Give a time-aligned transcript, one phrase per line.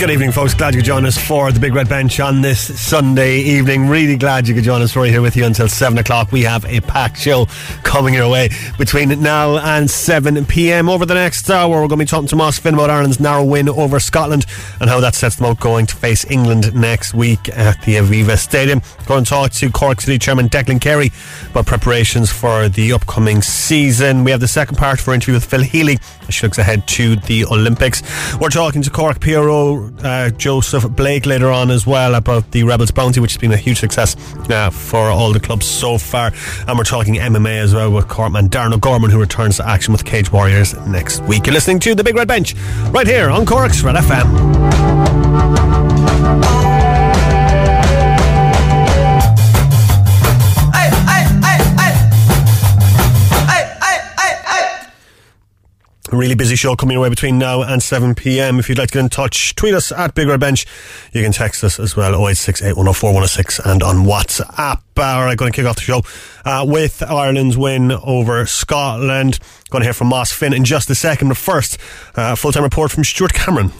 [0.00, 0.54] Good evening, folks.
[0.54, 3.86] Glad you could join us for the Big Red Bench on this Sunday evening.
[3.86, 4.96] Really glad you could join us.
[4.96, 6.32] We're here with you until 7 o'clock.
[6.32, 7.48] We have a packed show
[7.82, 8.48] coming your way
[8.78, 10.88] between now and 7 pm.
[10.88, 13.44] Over the next hour, we're going to be talking to Moss Finn about Ireland's narrow
[13.44, 14.46] win over Scotland
[14.80, 18.38] and how that sets them out going to face England next week at the Aviva
[18.38, 18.80] Stadium.
[19.04, 21.12] Going to talk to Cork City Chairman Declan Carey
[21.50, 24.24] about preparations for the upcoming season.
[24.24, 25.98] We have the second part for interview with Phil Healy
[26.30, 28.02] she looks ahead to the Olympics.
[28.40, 32.90] We're talking to Cork PRO uh, Joseph Blake later on as well about the Rebels
[32.90, 34.16] Bounty, which has been a huge success
[34.50, 36.32] uh, for all the clubs so far.
[36.66, 40.04] And we're talking MMA as well with Corkman Darren O'Gorman, who returns to action with
[40.04, 41.46] Cage Warriors next week.
[41.46, 42.54] You're listening to The Big Red Bench
[42.90, 44.70] right here on Cork's Red FM.
[56.16, 58.58] Really busy show coming your way between now and 7 pm.
[58.58, 60.66] If you'd like to get in touch, tweet us at Big Red Bench.
[61.12, 64.82] You can text us as well, 0868 104 106 and on WhatsApp.
[64.96, 66.02] All right, going to kick off the show
[66.44, 69.38] uh, with Ireland's win over Scotland.
[69.70, 71.28] Going to hear from Moss Finn in just a second.
[71.28, 71.78] But first,
[72.16, 73.72] uh, full time report from Stuart Cameron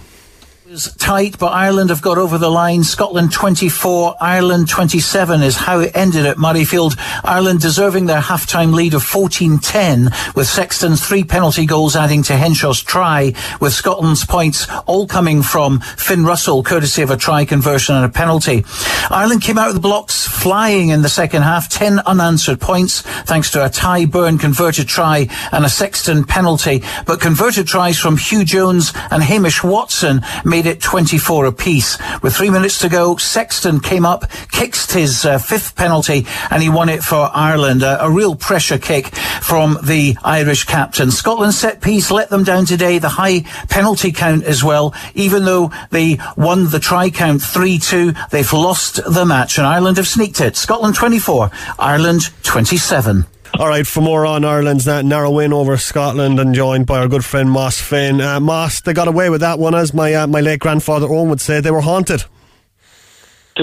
[0.70, 2.84] was tight, but Ireland have got over the line.
[2.84, 6.94] Scotland 24, Ireland 27 is how it ended at Murrayfield.
[7.24, 12.82] Ireland deserving their half-time lead of 14-10 with Sexton's three penalty goals adding to Henshaw's
[12.82, 18.04] try with Scotland's points all coming from Finn Russell courtesy of a try conversion and
[18.04, 18.64] a penalty.
[19.10, 23.50] Ireland came out of the blocks flying in the second half, 10 unanswered points thanks
[23.50, 28.44] to a Tadhg Beirne converted try and a Sexton penalty, but converted tries from Huw
[28.44, 31.96] Jones and Hamish Watson made made it 24 apiece.
[32.22, 36.68] With three minutes to go, Sexton came up, kicked his uh, fifth penalty, and he
[36.68, 37.82] won it for Ireland.
[37.82, 39.06] Uh, a real pressure kick
[39.40, 41.10] from the Irish captain.
[41.10, 42.98] Scotland set piece let them down today.
[42.98, 44.92] The high penalty count as well.
[45.14, 50.08] Even though they won the try count 3-2, they've lost the match, and Ireland have
[50.08, 50.58] sneaked it.
[50.58, 53.24] Scotland 24, Ireland 27.
[53.58, 57.24] All right, for more on Ireland's narrow win over Scotland and joined by our good
[57.24, 58.20] friend Moss Finn.
[58.20, 61.28] Uh, Moss, they got away with that one, as my uh, my late grandfather Owen
[61.28, 61.60] would say.
[61.60, 62.24] They were haunted.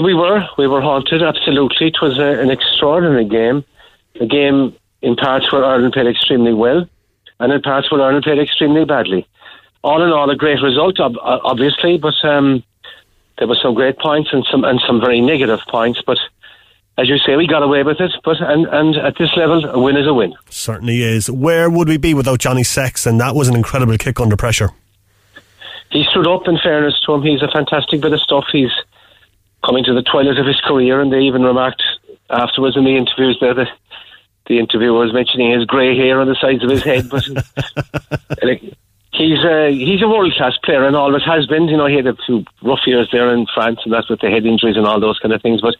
[0.00, 0.46] We were.
[0.56, 1.88] We were haunted, absolutely.
[1.88, 3.64] It was a, an extraordinary game.
[4.20, 6.88] A game in parts where Ireland played extremely well,
[7.40, 9.26] and in parts where Ireland played extremely badly.
[9.82, 12.62] All in all, a great result, obviously, but um,
[13.38, 16.02] there were some great points and some and some very negative points.
[16.06, 16.18] But
[16.98, 18.10] as you say, we got away with it.
[18.24, 20.34] But and and at this level, a win is a win.
[20.50, 21.30] Certainly is.
[21.30, 23.18] Where would we be without Johnny Sexton?
[23.18, 24.70] That was an incredible kick under pressure.
[25.90, 26.46] He stood up.
[26.48, 28.44] In fairness to him, he's a fantastic bit of stuff.
[28.52, 28.72] He's
[29.64, 31.82] coming to the twilight of his career, and they even remarked
[32.30, 33.68] afterwards in the interviews there that
[34.46, 37.24] the interviewer was mentioning his grey hair on the sides of his head, but.
[39.12, 41.68] Uh, he's a he's a world class player and always has been.
[41.68, 44.30] You know, he had a few rough years there in France, and that's with the
[44.30, 45.60] head injuries and all those kind of things.
[45.60, 45.76] But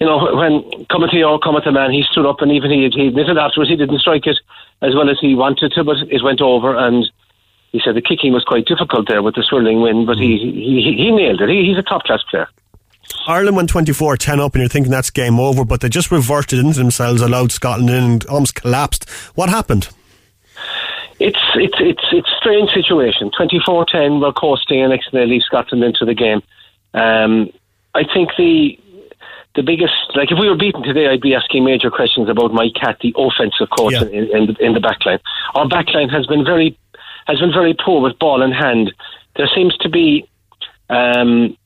[0.00, 2.88] you know, when coming to your coming to man, he stood up and even he,
[2.94, 4.38] he admitted afterwards he didn't strike it
[4.82, 7.06] as well as he wanted to, but it went over and.
[7.70, 10.94] He said the kicking was quite difficult there with the swirling wind, but he he,
[10.96, 11.50] he nailed it.
[11.50, 12.48] He, he's a top class player.
[13.26, 16.60] Ireland went 24 10 up, and you're thinking that's game over, but they just reverted
[16.60, 19.06] into themselves, allowed Scotland in, and almost collapsed.
[19.34, 19.90] What happened?
[21.18, 23.30] It's it's it's it's a strange situation.
[23.30, 26.42] 24-10, we're coasting, and next they leave Scotland into the game.
[26.94, 27.50] Um,
[27.94, 28.78] I think the
[29.56, 32.74] the biggest, like if we were beaten today, I'd be asking major questions about Mike
[32.74, 34.02] Catt, the offensive coach yeah.
[34.02, 35.18] in, in, the, in the backline.
[35.54, 36.78] Our backline has been very
[37.26, 38.94] has been very poor with ball in hand.
[39.36, 40.28] There seems to be
[40.88, 41.56] um,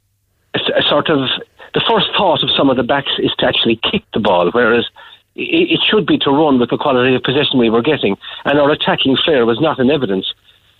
[0.54, 1.28] a, a sort of
[1.74, 4.88] the first thought of some of the backs is to actually kick the ball, whereas
[5.34, 8.70] it, should be to run with the quality of possession we were getting, and our
[8.70, 10.32] attacking flair was not in evidence.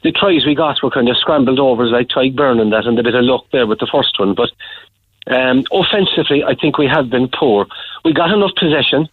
[0.03, 2.99] The tries we got were kind of scrambled overs like Tadhg Beirne and that, and
[2.99, 4.35] a bit of luck there with the first one.
[4.35, 4.51] But
[5.27, 7.67] um, offensively, I think we have been poor.
[8.05, 9.09] We got enough possession.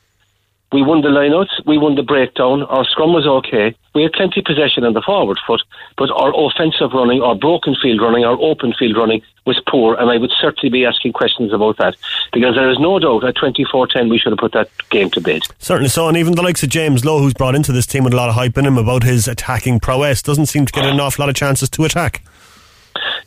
[0.72, 3.76] We won the lineouts, we won the breakdown, our scrum was okay.
[3.96, 5.64] We had plenty of possession on the forward foot,
[5.98, 10.12] but our offensive running, our broken field running, our open field running was poor, and
[10.12, 11.96] I would certainly be asking questions about that
[12.32, 15.22] because there is no doubt at 24 10 we should have put that game to
[15.22, 15.42] bed.
[15.58, 18.14] Certainly so, and even the likes of James Lowe, who's brought into this team with
[18.14, 21.00] a lot of hype in him about his attacking prowess, doesn't seem to get an
[21.00, 22.22] awful lot of chances to attack.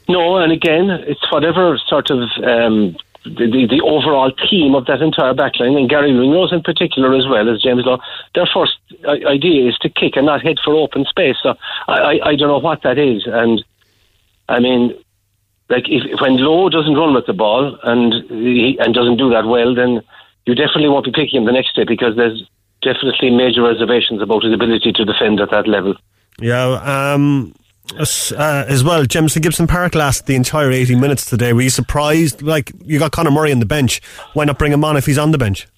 [0.08, 5.00] No, and again, it's whatever sort of um, the, the, the, overall team of that
[5.00, 8.00] entire backline, and Gary Ringrose in particular as well as James Lowe,
[8.34, 11.36] their first idea is to kick and not head for open space.
[11.42, 11.54] So
[11.88, 13.22] I, I, I don't know what that is.
[13.26, 13.64] And
[14.48, 14.94] I mean,
[15.68, 19.46] like if when Lowe doesn't run with the ball and he, and doesn't do that
[19.46, 20.02] well, then
[20.46, 22.42] you definitely won't be picking him the next day because there's
[22.82, 25.94] definitely major reservations about his ability to defend at that level.
[26.40, 27.54] Yeah, um,
[27.98, 31.52] uh, as well, Jamison Gibson Park lasted the entire 80 minutes today.
[31.52, 32.42] Were you surprised?
[32.42, 34.00] Like, you got Conor Murray on the bench.
[34.34, 35.68] Why not bring him on if he's on the bench?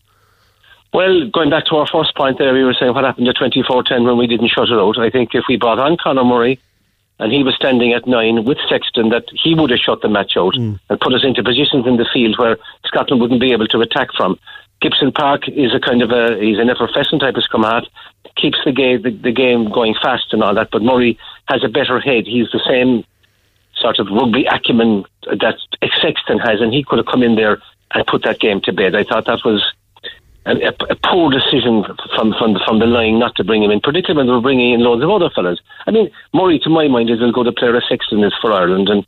[0.92, 4.06] Well, going back to our first point there, we were saying what happened to 24-10
[4.06, 4.96] when we didn't shut it out.
[4.96, 6.60] I think if we brought on Conor Murray
[7.18, 10.34] and he was standing at nine with Sexton, that he would have shut the match
[10.36, 10.78] out mm.
[10.88, 14.08] and put us into positions in the field where Scotland wouldn't be able to attack
[14.16, 14.38] from.
[14.84, 17.64] Gibson Park is a kind of a he's an effervescent type of scrum
[18.36, 20.68] keeps the game the, the game going fast and all that.
[20.70, 22.26] But Murray has a better head.
[22.26, 23.02] He's the same
[23.76, 25.56] sort of rugby acumen that
[26.02, 28.94] Sexton has, and he could have come in there and put that game to bed.
[28.94, 29.64] I thought that was
[30.44, 30.52] a,
[30.90, 31.84] a, poor decision
[32.14, 34.42] from from the, from the line not to bring him in, particularly when they were
[34.42, 35.60] bringing in loads of other fellas.
[35.86, 38.52] I mean, Murray, to my mind, is as good a player as Sexton is for
[38.52, 39.06] Ireland, and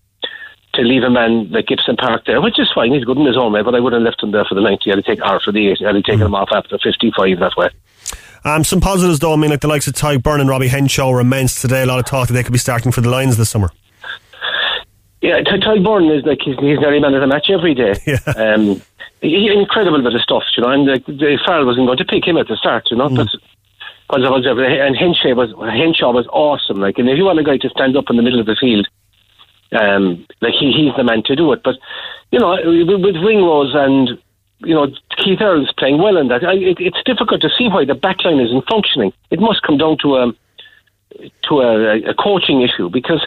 [0.77, 3.37] to leave a man like Gibson Park there, which is fine, he's good in his
[3.37, 4.91] own way, but I wouldn't have left him there for the 90.
[4.91, 7.57] I'd have taken, or for the 80, I'd have taken him off after 55 that
[7.57, 7.69] way.
[8.45, 11.11] Um, some positives though, I mean, like the likes of Tadhg Beirne and Robbie Henshaw
[11.11, 11.83] were immense today.
[11.83, 13.73] A lot of talk that they could be starting for the Lions this summer.
[15.21, 17.95] Yeah, Tadhg Beirne is like he's, he's nearly man of the match every day.
[18.07, 18.19] Yeah.
[18.37, 18.81] Um,
[19.21, 20.71] he, incredible bit of stuff, you know.
[20.71, 23.09] And like, the Farrell wasn't going to pick him at the start, you know.
[23.09, 23.17] Mm.
[23.17, 23.29] But
[24.09, 26.79] and Henshaw was Henshaw was awesome.
[26.79, 28.57] Like, and if you want a guy to stand up in the middle of the
[28.61, 28.87] field
[29.77, 31.63] um, like he, he's the man to do it.
[31.63, 31.77] But
[32.31, 34.19] you know, with Ringrose and
[34.59, 37.85] you know Keith Earls playing well in that, I, it, it's difficult to see why
[37.85, 39.13] the backline isn't functioning.
[39.31, 40.33] It must come down to a
[41.49, 43.27] to a, a coaching issue because.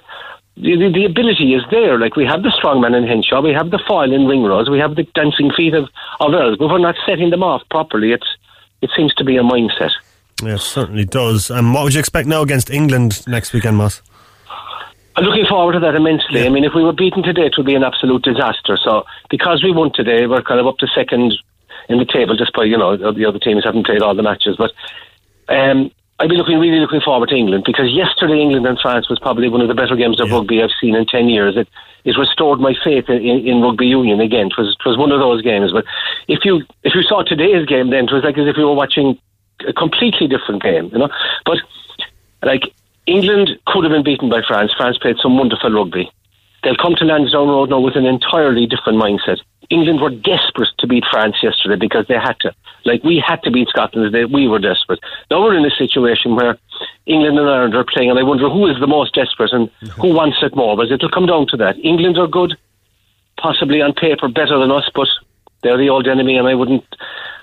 [0.62, 1.98] The, the, ability is there.
[1.98, 4.78] Like we have the strong man in Henshaw, we have the foil in Ringrose, we
[4.80, 5.88] have the dancing feet of,
[6.20, 8.12] of Earls, but we're not setting them off properly.
[8.12, 8.28] It's
[8.82, 9.92] it seems to be a mindset.
[10.44, 11.50] Yeah, certainly does.
[11.50, 14.02] And um, what would you expect now against England next weekend, Moss?
[15.20, 16.40] I'm looking forward to that immensely.
[16.40, 16.46] Yeah.
[16.46, 18.78] I mean, if we were beaten today, it would be an absolute disaster.
[18.82, 21.34] So, because we won today, we're kind of up to second
[21.90, 24.56] in the table, just by, you know, the other teams haven't played all the matches.
[24.56, 24.72] But
[25.50, 29.20] um, I'd be looking really looking forward to England because yesterday England and France was
[29.20, 30.36] probably one of the better games of yeah.
[30.36, 31.58] rugby I've seen in 10 years.
[31.58, 31.68] It,
[32.06, 34.48] it restored my faith in, in, in rugby union again.
[34.48, 35.74] It was, it was one of those games.
[35.74, 35.84] But
[36.30, 38.74] if you, if you saw today's game, then it was like as if you were
[38.74, 39.20] watching
[39.68, 41.10] a completely different game, you know.
[41.46, 41.58] But,
[42.42, 42.64] like,
[43.10, 44.72] England could have been beaten by France.
[44.78, 46.12] France played some wonderful rugby.
[46.64, 49.40] They'll come to Lansdowne Road now with an entirely different mindset.
[49.70, 52.54] England were desperate to beat France yesterday because they had to.
[52.86, 55.00] Like we had to beat Scotland, they, we were desperate.
[55.32, 56.58] Now we're in a situation where
[57.06, 60.14] England and Ireland are playing, and I wonder who is the most desperate and who
[60.22, 60.76] wants it more.
[60.76, 61.78] But it'll come down to that.
[61.84, 62.58] England are good,
[63.38, 65.08] possibly on paper better than us, but
[65.62, 66.84] they're the old enemy, and I wouldn't.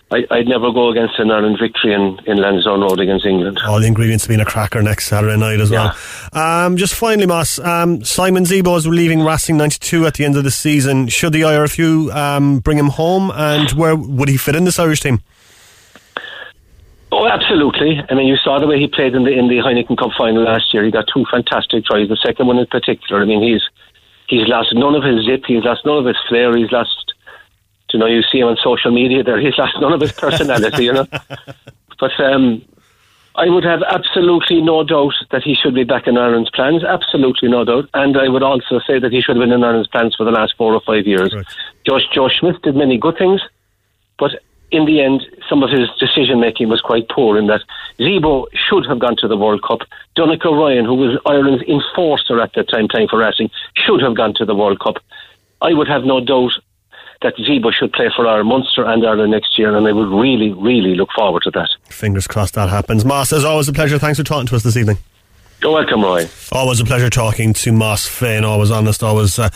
[0.08, 3.58] I, would never go against an Ireland victory in, in Lansdowne Road against England.
[3.66, 5.94] All the ingredients being a cracker next Saturday night as yeah.
[6.32, 6.64] well.
[6.64, 10.44] Um, just finally, Moss, um, Simon Zebo is leaving Racing 92 at the end of
[10.44, 11.08] the season.
[11.08, 15.00] Should the IRFU um, bring him home and where would he fit in this Irish
[15.00, 15.20] team?
[17.10, 18.00] Oh, absolutely.
[18.08, 20.42] I mean, you saw the way he played in the in the Heineken Cup final
[20.44, 20.84] last year.
[20.84, 22.08] He got two fantastic tries.
[22.08, 23.22] The second one in particular.
[23.22, 23.62] I mean, he's
[24.28, 25.44] he's lost none of his zip.
[25.46, 26.56] He's lost none of his flair.
[26.56, 27.05] He's lost
[27.92, 29.40] you know, you see him on social media there.
[29.40, 31.06] He's lost none of his personality, you know.
[31.98, 32.62] But um,
[33.36, 36.84] I would have absolutely no doubt that he should be back in Ireland's plans.
[36.84, 37.88] Absolutely no doubt.
[37.94, 40.30] And I would also say that he should have been in Ireland's plans for the
[40.30, 41.34] last four or five years.
[41.34, 41.46] Right.
[41.86, 43.40] Joe, Joe Schmidt did many good things,
[44.18, 44.32] but
[44.70, 47.62] in the end, some of his decision making was quite poor in that
[47.98, 49.80] Zebo should have gone to the World Cup.
[50.16, 54.34] Donnacha Ryan, who was Ireland's enforcer at that time playing for Racing, should have gone
[54.34, 54.96] to the World Cup.
[55.62, 56.52] I would have no doubt
[57.26, 60.52] that Zebo should play for our Munster and Ireland next year, and I would really,
[60.52, 61.68] really look forward to that.
[61.90, 63.04] Fingers crossed that happens.
[63.04, 63.98] Moss, as always, a pleasure.
[63.98, 64.98] Thanks for talking to us this evening.
[65.60, 66.28] You're welcome, Roy.
[66.52, 68.44] Always a pleasure talking to Moss Finn.
[68.44, 69.38] Always honest, always.
[69.40, 69.48] Uh,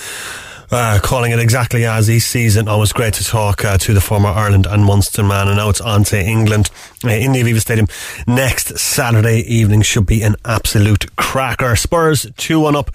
[0.70, 2.68] uh, calling it exactly as he sees it.
[2.68, 5.48] Always great to talk uh, to the former Ireland and Munster man.
[5.48, 6.70] And now it's on to England
[7.04, 7.88] uh, in the Aviva Stadium
[8.26, 9.82] next Saturday evening.
[9.82, 11.76] Should be an absolute cracker.
[11.76, 12.90] Spurs 2 1 up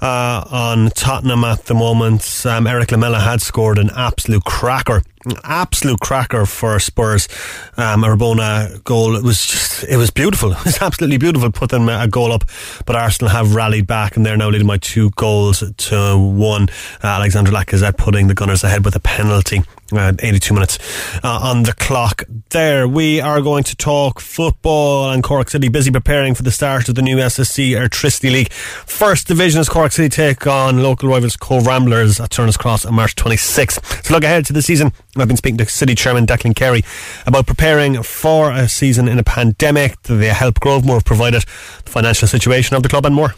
[0.00, 2.44] uh, on Tottenham at the moment.
[2.44, 5.02] Um, Erik Lamela had scored an absolute cracker,
[5.44, 7.28] absolute cracker for Spurs.
[7.76, 9.16] Um, a Rabona goal.
[9.16, 10.52] It was just, it was beautiful.
[10.64, 11.50] It was absolutely beautiful.
[11.50, 12.44] Put them a goal up,
[12.86, 16.68] but Arsenal have rallied back and they're now leading by two goals to one.
[17.02, 19.62] Uh, Alexandre Lacazette putting the Gunners ahead with a penalty.
[19.96, 20.78] Uh, 82 minutes
[21.22, 22.88] uh, on the clock there.
[22.88, 26.96] We are going to talk football and Cork City busy preparing for the start of
[26.96, 28.52] the new SSE Airtricity League.
[28.52, 32.94] First division as Cork City take on local rivals Cobh Ramblers at Turner's Cross on
[32.94, 34.04] March 26th.
[34.04, 34.92] So look ahead to the season.
[35.16, 36.82] I've been speaking to City Chairman Declan Carey
[37.26, 41.44] about preparing for a season in a pandemic, the help Grovemore have provided,
[41.84, 43.34] the financial situation of the club and more.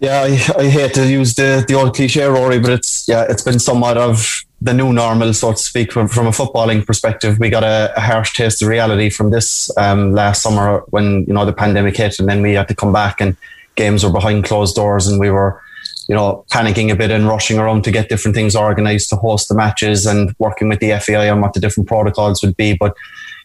[0.00, 3.42] Yeah, I, I hate to use the, the old cliche, Rory, but it's yeah, it's
[3.42, 7.38] been somewhat of the new normal, so to speak, from, from a footballing perspective.
[7.38, 11.32] We got a, a harsh taste of reality from this um, last summer when you
[11.32, 13.36] know the pandemic hit, and then we had to come back and
[13.76, 15.60] games were behind closed doors, and we were
[16.08, 19.48] you know, panicking a bit and rushing around to get different things organised to host
[19.48, 22.74] the matches and working with the FAI on what the different protocols would be.
[22.74, 22.96] But,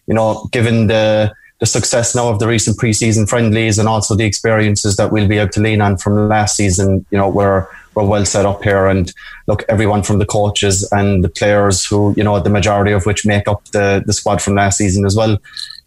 [0.06, 4.24] you know, given the the success now of the recent preseason friendlies and also the
[4.24, 8.04] experiences that we'll be able to lean on from last season, you know, we're we're
[8.04, 8.86] well set up here.
[8.86, 9.12] And
[9.46, 13.24] look, everyone from the coaches and the players who, you know, the majority of which
[13.24, 15.38] make up the the squad from last season as well,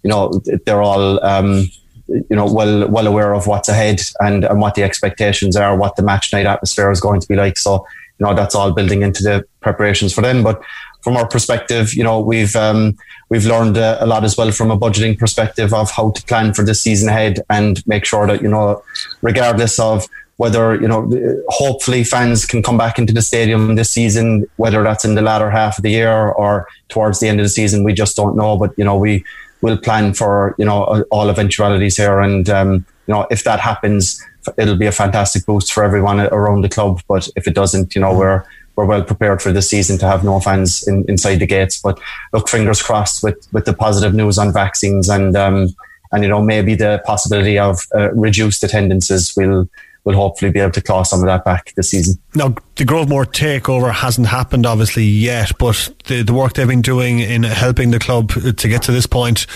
[0.04, 1.66] you know, they're all um,
[2.08, 5.96] you know well well aware of what's ahead and, and what the expectations are, what
[5.96, 7.58] the match night atmosphere is going to be like.
[7.58, 7.86] So
[8.20, 10.44] you know that's all building into the preparations for them.
[10.44, 10.62] But
[11.08, 12.98] from our perspective, you know we've um,
[13.30, 16.54] we've learned a, a, lot as well from a budgeting perspective of how to plan
[16.54, 18.84] for this season ahead and make sure that you know
[19.22, 21.10] regardless of whether you know
[21.48, 25.50] hopefully fans can come back into the stadium this season whether that's in the latter
[25.50, 28.58] half of the year or towards the end of the season we just don't know
[28.58, 29.24] but you know we
[29.62, 34.24] we'll plan for you know all eventualities here, and um, you know if that happens,
[34.58, 37.02] it'll be a fantastic boost for everyone around the club.
[37.08, 38.44] But if it doesn't, you know we're
[38.78, 41.82] we're well prepared for this season to have no fans in, inside the gates.
[41.82, 42.00] But
[42.32, 45.70] look, fingers crossed with with the positive news on vaccines and um,
[46.12, 49.68] and you know maybe the possibility of uh, reduced attendances will
[50.06, 52.18] will hopefully be able to claw some of that back this season.
[52.34, 57.20] Now, the Grovemore takeover hasn't happened obviously yet, but the, the work they've been doing
[57.20, 59.48] in helping the club to get to this point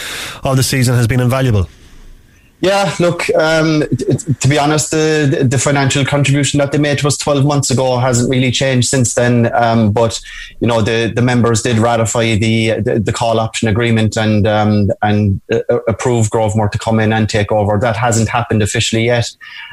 [0.44, 1.70] of the season has been invaluable.
[2.62, 3.82] Yeah, look, um,
[4.40, 8.30] to be honest, the, the financial contribution that they made was 12 months ago hasn't
[8.30, 9.52] really changed since then.
[9.56, 10.20] Um, but,
[10.60, 14.92] you know, the, the members did ratify the, the, the call option agreement and, um,
[15.02, 17.80] and uh, approve Grovemore to come in and take over.
[17.80, 19.28] That hasn't happened officially yet.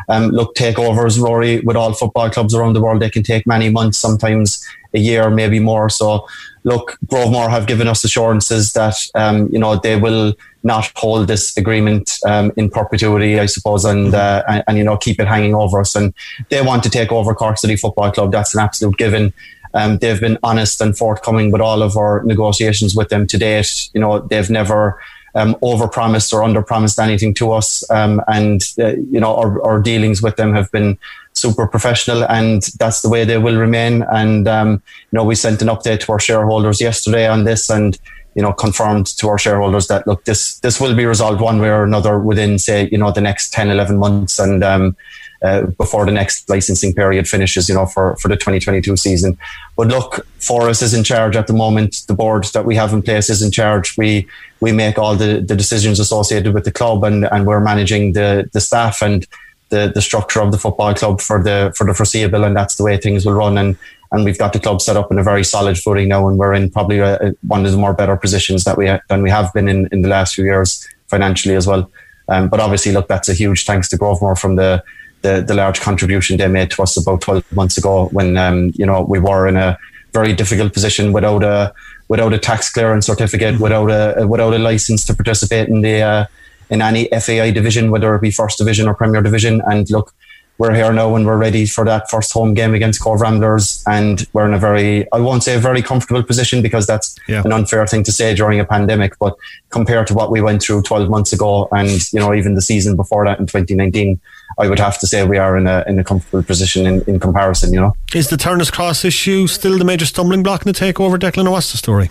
[0.09, 3.69] Um, look, takeovers, Rory, with all football clubs around the world, they can take many
[3.69, 5.91] months, sometimes a year, maybe more.
[5.91, 6.27] So,
[6.65, 11.57] look, Grovemore have given us assurances that, um, you know, they will not hold this
[11.57, 15.55] agreement um, in perpetuity, I suppose, and, uh, and, and you know keep it hanging
[15.55, 15.95] over us.
[15.95, 16.13] And
[16.49, 18.33] they want to take over Cork City Football Club.
[18.33, 19.33] That's an absolute given.
[19.75, 23.91] Um, they've been honest and forthcoming with all of our negotiations with them to date.
[23.93, 25.01] You know, they've never
[25.35, 30.23] um, overpromised or underpromised anything to us, um, and uh, you know our, our, dealings
[30.23, 30.99] with them have been
[31.39, 34.05] super professional, and that's the way they will remain.
[34.13, 37.99] And um, you know, we sent an update to our shareholders yesterday on this, and
[38.39, 41.71] you know, confirmed to our shareholders that look, this this will be resolved one way
[41.71, 44.97] or another within, say, you know, the next 10, 11 months, and um,
[45.43, 49.37] uh, before the next licensing period finishes, you know, for for the 2022 season.
[49.77, 52.05] But look, Forrest is in charge at the moment.
[52.07, 53.97] The board that we have in place is in charge.
[53.97, 54.29] We
[54.61, 58.49] we make all the, the decisions associated with the club, and and we're managing the
[58.53, 59.27] the staff and
[59.71, 62.85] the the structure of the football club for the for the foreseeable, and that's the
[62.85, 63.59] way things will run.
[63.59, 63.77] And
[64.11, 66.55] and we've got the club set up in a very solid footing now, and we're
[66.55, 69.69] in probably a, one of the more better positions that we than we have been
[69.69, 71.91] in in the last few years financially as well.
[72.29, 74.85] Um, but obviously, look, that's a huge thanks to Grovemore from the,
[75.23, 78.85] the, the large contribution they made to us about 12 months ago when um, you
[78.85, 79.79] know we were in a
[80.13, 81.73] very difficult position without a
[82.09, 83.63] without a tax clearance certificate, mm-hmm.
[83.63, 86.27] without a without a license to participate in the uh,
[86.71, 89.63] in any FAI division, whether it be first division or Premier Division.
[89.67, 90.15] And look,
[90.59, 93.83] we're here now and we're ready for that first home game against Cobh Ramblers.
[93.87, 97.43] And we're in a very, I won't say a very comfortable position because that's yeah.
[97.45, 99.17] an unfair thing to say during a pandemic.
[99.21, 99.37] But
[99.71, 102.97] compared to what we went through 12 months ago and, you know, even the season
[102.97, 104.21] before that in 2019,
[104.59, 107.21] I would have to say we are in a, in a comfortable position in, in
[107.21, 107.95] comparison, you know.
[108.13, 111.53] Is the Turner's Cross issue still the major stumbling block in the takeover, Declan, or
[111.53, 112.11] what's the story?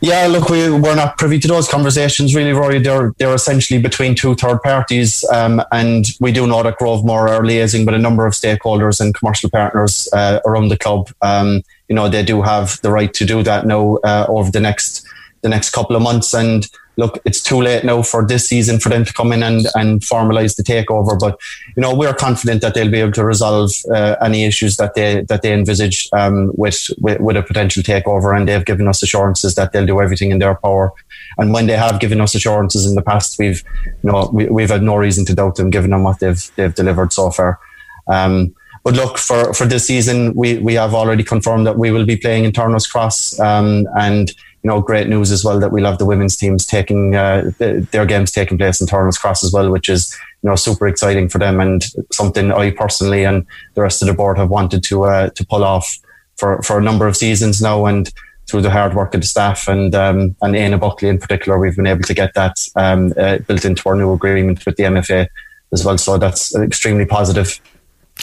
[0.00, 2.78] Yeah, look, we, we're not privy to those conversations really, Rory.
[2.78, 5.24] They're, they're essentially between two third parties.
[5.32, 9.14] Um, and we do know that Grovemore are liaising with a number of stakeholders and
[9.14, 11.10] commercial partners uh, around the club.
[11.22, 14.60] Um, you know, they do have the right to do that now uh, over the
[14.60, 15.06] next
[15.44, 16.34] the next couple of months.
[16.34, 19.66] And look, it's too late now for this season for them to come in and,
[19.74, 21.18] and formalise the takeover.
[21.20, 21.38] But
[21.76, 25.20] you know, we're confident that they'll be able to resolve uh, any issues that they
[25.28, 29.54] that they envisage um, with, with, with a potential takeover, and they've given us assurances
[29.54, 30.92] that they'll do everything in their power.
[31.36, 33.62] And when they have given us assurances in the past, we've
[34.02, 36.74] you know we, we've had no reason to doubt them, given them what they've they've
[36.74, 37.60] delivered so far.
[38.06, 42.04] Um, but look, for, for this season, we, we have already confirmed that we will
[42.04, 43.40] be playing in Turner's Cross.
[43.40, 44.30] Um, and
[44.64, 48.06] you know, great news as well that we'll have the women's teams taking uh, their
[48.06, 51.38] games taking place in Turner's Cross as well, which is you know super exciting for
[51.38, 55.28] them and something I personally and the rest of the board have wanted to uh,
[55.28, 55.98] to pull off
[56.36, 58.10] for for a number of seasons now and.
[58.46, 61.76] Through the hard work of the staff and um, and Anna Buckley in particular, we've
[61.76, 65.28] been able to get that um, uh, built into our new agreement with the MFA
[65.72, 65.96] as well.
[65.96, 67.58] So that's extremely positive.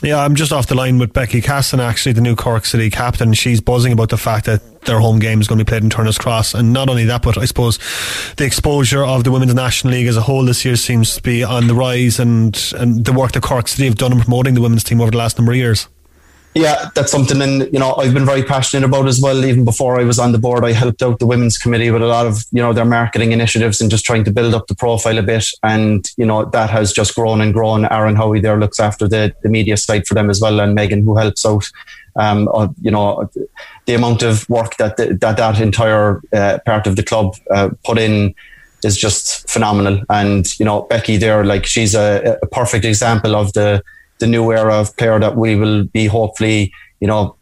[0.03, 3.33] Yeah, I'm just off the line with Becky Casson, actually, the new Cork City captain.
[3.33, 5.91] She's buzzing about the fact that their home game is going to be played in
[5.91, 6.55] Turner's Cross.
[6.55, 7.77] And not only that, but I suppose
[8.37, 11.43] the exposure of the Women's National League as a whole this year seems to be
[11.43, 14.61] on the rise and, and the work that Cork City have done in promoting the
[14.61, 15.87] women's team over the last number of years.
[16.53, 19.45] Yeah, that's something, and you know, I've been very passionate about as well.
[19.45, 22.07] Even before I was on the board, I helped out the women's committee with a
[22.07, 25.17] lot of you know their marketing initiatives and just trying to build up the profile
[25.17, 25.45] a bit.
[25.63, 27.85] And you know that has just grown and grown.
[27.85, 31.05] Aaron Howie there looks after the the media side for them as well, and Megan
[31.05, 31.65] who helps out.
[32.17, 33.29] Um, uh, you know,
[33.85, 37.69] the amount of work that the, that that entire uh, part of the club uh,
[37.85, 38.35] put in
[38.83, 40.03] is just phenomenal.
[40.09, 43.81] And you know, Becky there, like she's a, a perfect example of the
[44.21, 47.35] the new era of player that we will be hopefully, you know,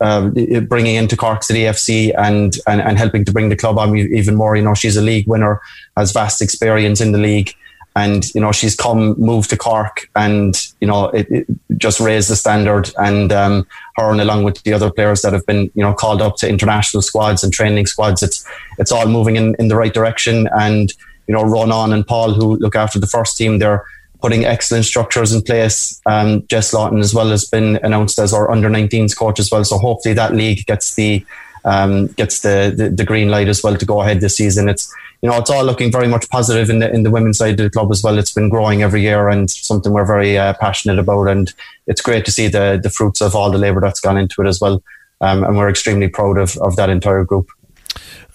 [0.00, 0.28] uh,
[0.68, 4.34] bringing into Cork City FC and, and and helping to bring the club on even
[4.34, 4.56] more.
[4.56, 5.60] You know, she's a league winner,
[5.96, 7.54] has vast experience in the league,
[7.96, 11.46] and you know she's come moved to Cork and you know it, it
[11.78, 12.90] just raised the standard.
[12.98, 16.20] And um, her and along with the other players that have been you know called
[16.20, 18.46] up to international squads and training squads, it's
[18.78, 20.46] it's all moving in, in the right direction.
[20.58, 20.92] And
[21.26, 23.84] you know, Ronan and Paul who look after the first team, they're
[24.26, 26.02] putting excellent structures in place.
[26.04, 29.62] Um, Jess Lawton as well has been announced as our under 19s coach as well.
[29.62, 31.24] So hopefully that league gets the
[31.64, 34.68] um, gets the, the, the green light as well to go ahead this season.
[34.68, 34.92] It's
[35.22, 37.64] you know it's all looking very much positive in the in the women's side of
[37.66, 38.18] the club as well.
[38.18, 41.28] It's been growing every year and something we're very uh, passionate about.
[41.28, 41.54] And
[41.86, 44.48] it's great to see the the fruits of all the labour that's gone into it
[44.48, 44.82] as well.
[45.20, 47.48] Um, and we're extremely proud of, of that entire group.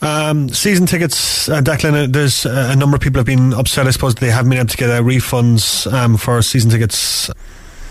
[0.01, 3.91] Um, season tickets, uh, Declan, uh, there's a number of people have been upset, I
[3.91, 7.29] suppose, they haven't been able to get uh, refunds um, for season tickets.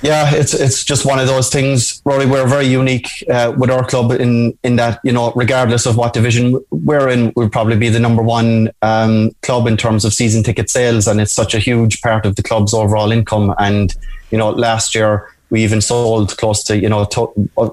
[0.03, 2.25] Yeah, it's it's just one of those things, Rory.
[2.25, 6.15] We're very unique uh, with our club in in that you know, regardless of what
[6.15, 10.43] division we're in, we'll probably be the number one um, club in terms of season
[10.43, 13.55] ticket sales, and it's such a huge part of the club's overall income.
[13.59, 13.95] And
[14.31, 17.69] you know, last year we even sold close to you know to, uh,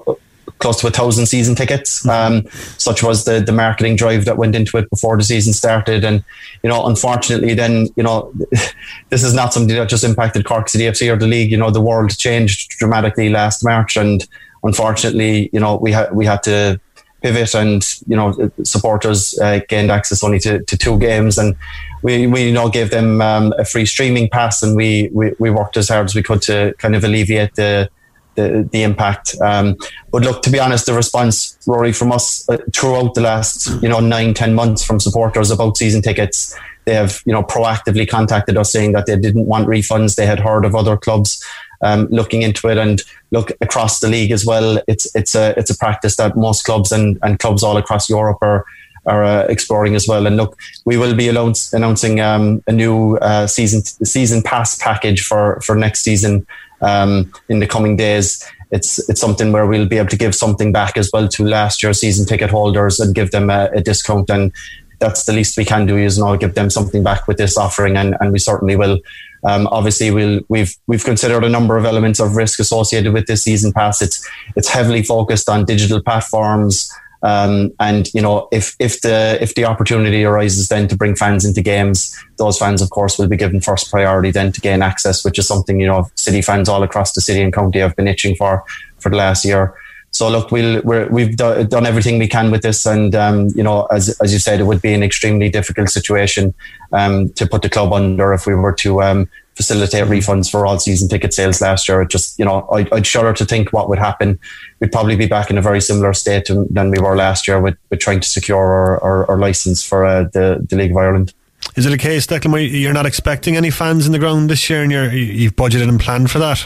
[0.58, 2.06] close to a thousand season tickets.
[2.06, 2.46] Mm-hmm.
[2.46, 6.04] Um, such was the the marketing drive that went into it before the season started.
[6.04, 6.24] And
[6.62, 8.32] you know, unfortunately, then you know,
[9.10, 11.50] this is not something that just impacted Cork City FC or the league.
[11.50, 14.26] You know, the world changed dramatically last March, and
[14.62, 16.80] unfortunately, you know, we had we had to
[17.22, 21.56] pivot and you know supporters uh, gained access only to, to two games and
[22.02, 25.50] we, we you know gave them um, a free streaming pass and we, we we
[25.50, 27.90] worked as hard as we could to kind of alleviate the
[28.38, 29.34] the, the impact.
[29.42, 29.76] Um,
[30.12, 33.88] but look, to be honest, the response, Rory, from us uh, throughout the last, you
[33.88, 38.56] know, nine, ten months from supporters about season tickets, they have, you know, proactively contacted
[38.56, 40.14] us saying that they didn't want refunds.
[40.14, 41.44] They had heard of other clubs
[41.82, 44.80] um, looking into it, and look across the league as well.
[44.86, 48.38] It's it's a it's a practice that most clubs and, and clubs all across Europe
[48.40, 48.64] are
[49.06, 50.26] are uh, exploring as well.
[50.26, 55.22] And look, we will be announce, announcing um, a new uh, season season pass package
[55.22, 56.46] for for next season
[56.80, 58.44] um, in the coming days.
[58.70, 61.82] It's it's something where we'll be able to give something back as well to last
[61.82, 64.28] year's season ticket holders and give them a, a discount.
[64.30, 64.52] And
[64.98, 67.96] that's the least we can do is now give them something back with this offering,
[67.96, 68.98] and, and we certainly will.
[69.44, 73.44] Um, obviously, we'll, we've we've considered a number of elements of risk associated with this
[73.44, 74.02] season pass.
[74.02, 76.92] It's it's heavily focused on digital platforms.
[77.22, 81.44] Um, and you know, if if the if the opportunity arises then to bring fans
[81.44, 85.24] into games, those fans, of course, will be given first priority then to gain access,
[85.24, 88.08] which is something you know city fans all across the city and county have been
[88.08, 88.64] itching for
[88.98, 89.74] for the last year.
[90.10, 93.62] So look, we'll we have do, done everything we can with this, and um, you
[93.62, 96.54] know, as as you said, it would be an extremely difficult situation
[96.92, 99.28] um, to put the club under if we were to um,
[99.58, 102.00] facilitate refunds for all season ticket sales last year.
[102.00, 104.38] It just, you know, I'd, I'd shudder to think what would happen.
[104.78, 107.60] We'd probably be back in a very similar state to, than we were last year
[107.60, 110.96] with, with trying to secure our, our, our license for uh, the, the League of
[110.96, 111.34] Ireland.
[111.74, 114.70] Is it a case, Declan, where you're not expecting any fans in the ground this
[114.70, 116.64] year and you're, you've budgeted and planned for that?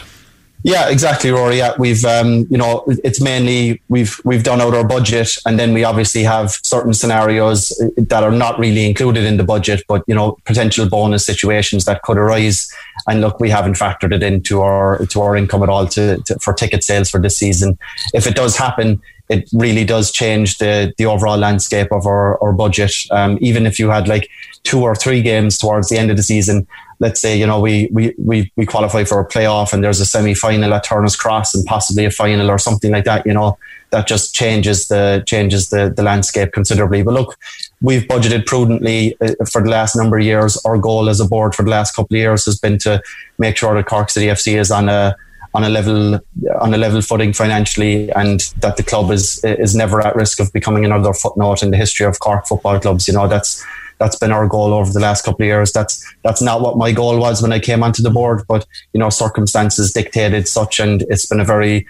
[0.63, 1.57] Yeah, exactly, Rory.
[1.57, 5.73] Yeah, we've um, you know it's mainly we've we've done out our budget, and then
[5.73, 10.15] we obviously have certain scenarios that are not really included in the budget, but you
[10.15, 12.71] know potential bonus situations that could arise.
[13.07, 16.39] And look, we haven't factored it into our to our income at all to, to
[16.39, 17.77] for ticket sales for this season.
[18.13, 22.53] If it does happen, it really does change the the overall landscape of our, our
[22.53, 22.93] budget.
[23.11, 24.29] Um, even if you had like
[24.63, 26.67] two or three games towards the end of the season,
[27.03, 30.05] let's say you know we we we, we qualify for a playoff and there's a
[30.05, 33.25] semi final at Turner's Cross and possibly a final or something like that.
[33.25, 33.57] You know
[33.91, 37.03] that just changes the changes the the landscape considerably.
[37.03, 37.37] But look,
[37.81, 40.57] we've budgeted prudently uh, for the last number of years.
[40.65, 43.01] Our goal as a board for the last couple of years has been to
[43.37, 45.15] make sure that Cork City FC is on a
[45.53, 46.19] on a level
[46.61, 50.51] on a level footing financially, and that the club is is never at risk of
[50.53, 53.07] becoming another footnote in the history of Cork football clubs.
[53.09, 53.63] You know that's
[53.99, 55.71] that's been our goal over the last couple of years.
[55.71, 58.99] That's that's not what my goal was when I came onto the board, but you
[58.99, 61.85] know circumstances dictated such, and it's been a very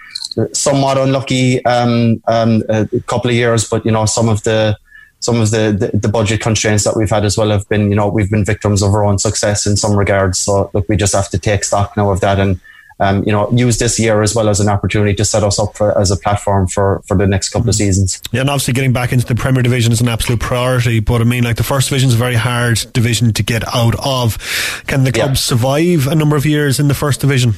[0.52, 2.62] somewhat unlucky um, um,
[3.06, 3.68] couple of years.
[3.68, 4.76] But you know some of the
[5.20, 7.96] some of the, the, the, budget constraints that we've had as well have been, you
[7.96, 10.38] know, we've been victims of our own success in some regards.
[10.38, 12.60] So look, we just have to take stock now of that and
[13.00, 15.76] um, you know, use this year as well as an opportunity to set us up
[15.76, 18.20] for, as a platform for, for the next couple of seasons.
[18.32, 21.00] Yeah, and obviously getting back into the Premier Division is an absolute priority.
[21.00, 23.94] But I mean, like the first division is a very hard division to get out
[24.04, 24.38] of.
[24.86, 25.34] Can the club yeah.
[25.34, 27.54] survive a number of years in the first division?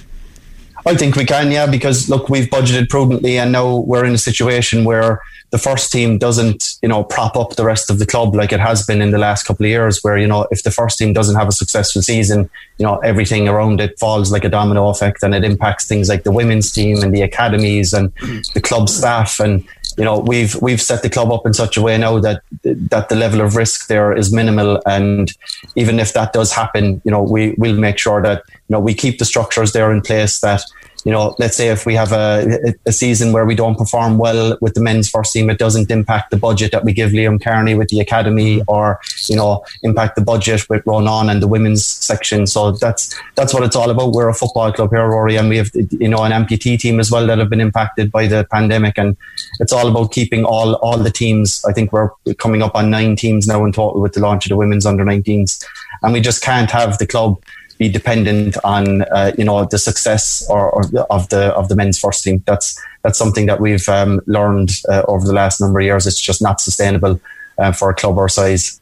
[0.87, 4.19] I think we can, yeah, because look, we've budgeted prudently, and now we're in a
[4.19, 5.21] situation where
[5.51, 8.61] the first team doesn't, you know, prop up the rest of the club like it
[8.61, 11.13] has been in the last couple of years, where, you know, if the first team
[11.13, 15.23] doesn't have a successful season, you know, everything around it falls like a domino effect
[15.23, 18.13] and it impacts things like the women's team and the academies and
[18.55, 19.41] the club staff.
[19.41, 22.43] And, you know, we've, we've set the club up in such a way now that,
[22.63, 24.81] that the level of risk there is minimal.
[24.87, 25.33] And
[25.75, 28.95] even if that does happen, you know, we will make sure that, you know, we
[28.95, 30.63] keep the structures there in place that,
[31.07, 34.59] you know, let's say if we have a, a season where we don't perform well
[34.61, 37.77] with the men's first team, it doesn't impact the budget that we give Liam Kearney
[37.77, 42.45] with the academy or, you know, impact the budget with Ronan and the women's section.
[42.49, 44.15] So that's, that's what it's all about.
[44.15, 47.09] We're a football club here, Rory, and we have, you know, an amputee team as
[47.09, 48.99] well that have been impacted by the pandemic.
[48.99, 49.17] And
[49.61, 51.65] it's all about keeping all, all the teams.
[51.69, 54.49] I think we're coming up on nine teams now in total with the launch of
[54.49, 55.65] the women's under 19s.
[56.03, 57.41] And we just can't have the club
[57.79, 61.99] be dependent on uh, you know the success or, or, of the of the men's
[61.99, 62.43] first team.
[62.47, 66.07] That's that's something that we've um, learned uh, over the last number of years.
[66.07, 67.21] It's just not sustainable
[67.59, 68.81] uh, for a club our size.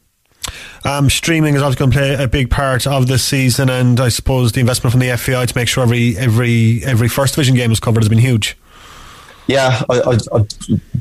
[0.83, 4.09] Um, streaming is obviously going to play a big part of this season, and I
[4.09, 7.71] suppose the investment from the FAI to make sure every every every first division game
[7.71, 8.55] is covered has been huge
[9.47, 9.83] yeah,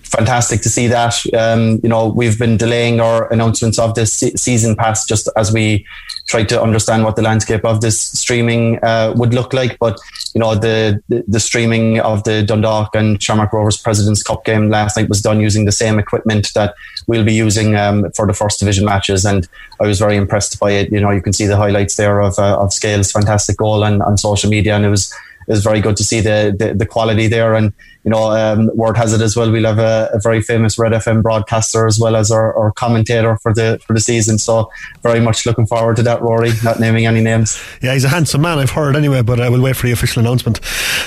[0.02, 1.14] fantastic to see that.
[1.34, 5.86] Um, you know, we've been delaying our announcements of this season pass just as we
[6.26, 9.78] try to understand what the landscape of this streaming uh, would look like.
[9.78, 9.98] But
[10.34, 14.68] you know, the, the, the streaming of the Dundalk and Shamrock Rovers Presidents Cup game
[14.68, 16.74] last night was done using the same equipment that
[17.06, 19.48] we'll be using um, for the first division matches, and
[19.80, 20.92] I was very impressed by it.
[20.92, 24.02] You know, you can see the highlights there of uh, of Scales' fantastic goal on,
[24.02, 25.14] on social media, and it was
[25.46, 27.54] it was very good to see the, the, the quality there.
[27.54, 27.74] And,
[28.04, 30.92] you know, um, word has it as well, we'll have a, a, very famous Red
[30.92, 34.36] FM broadcaster as well as our, our, commentator for the for the season.
[34.36, 34.70] So
[35.02, 37.62] very much looking forward to that, Rory, not naming any names.
[37.80, 40.20] Yeah, he's a handsome man, I've heard anyway, but I will wait for the official
[40.20, 40.60] announcement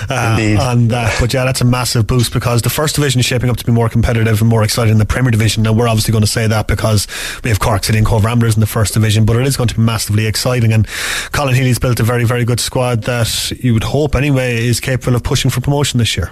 [0.09, 1.15] uh, on that.
[1.19, 3.71] But yeah, that's a massive boost because the first division is shaping up to be
[3.71, 5.63] more competitive and more exciting than the Premier Division.
[5.63, 7.07] Now, we're obviously going to say that because
[7.43, 9.69] we have Cork City and Cobh Ramblers in the first division, but it is going
[9.69, 10.73] to be massively exciting.
[10.73, 10.87] And
[11.31, 15.15] Colin Healy's built a very, very good squad that you would hope anyway is capable
[15.15, 16.31] of pushing for promotion this year.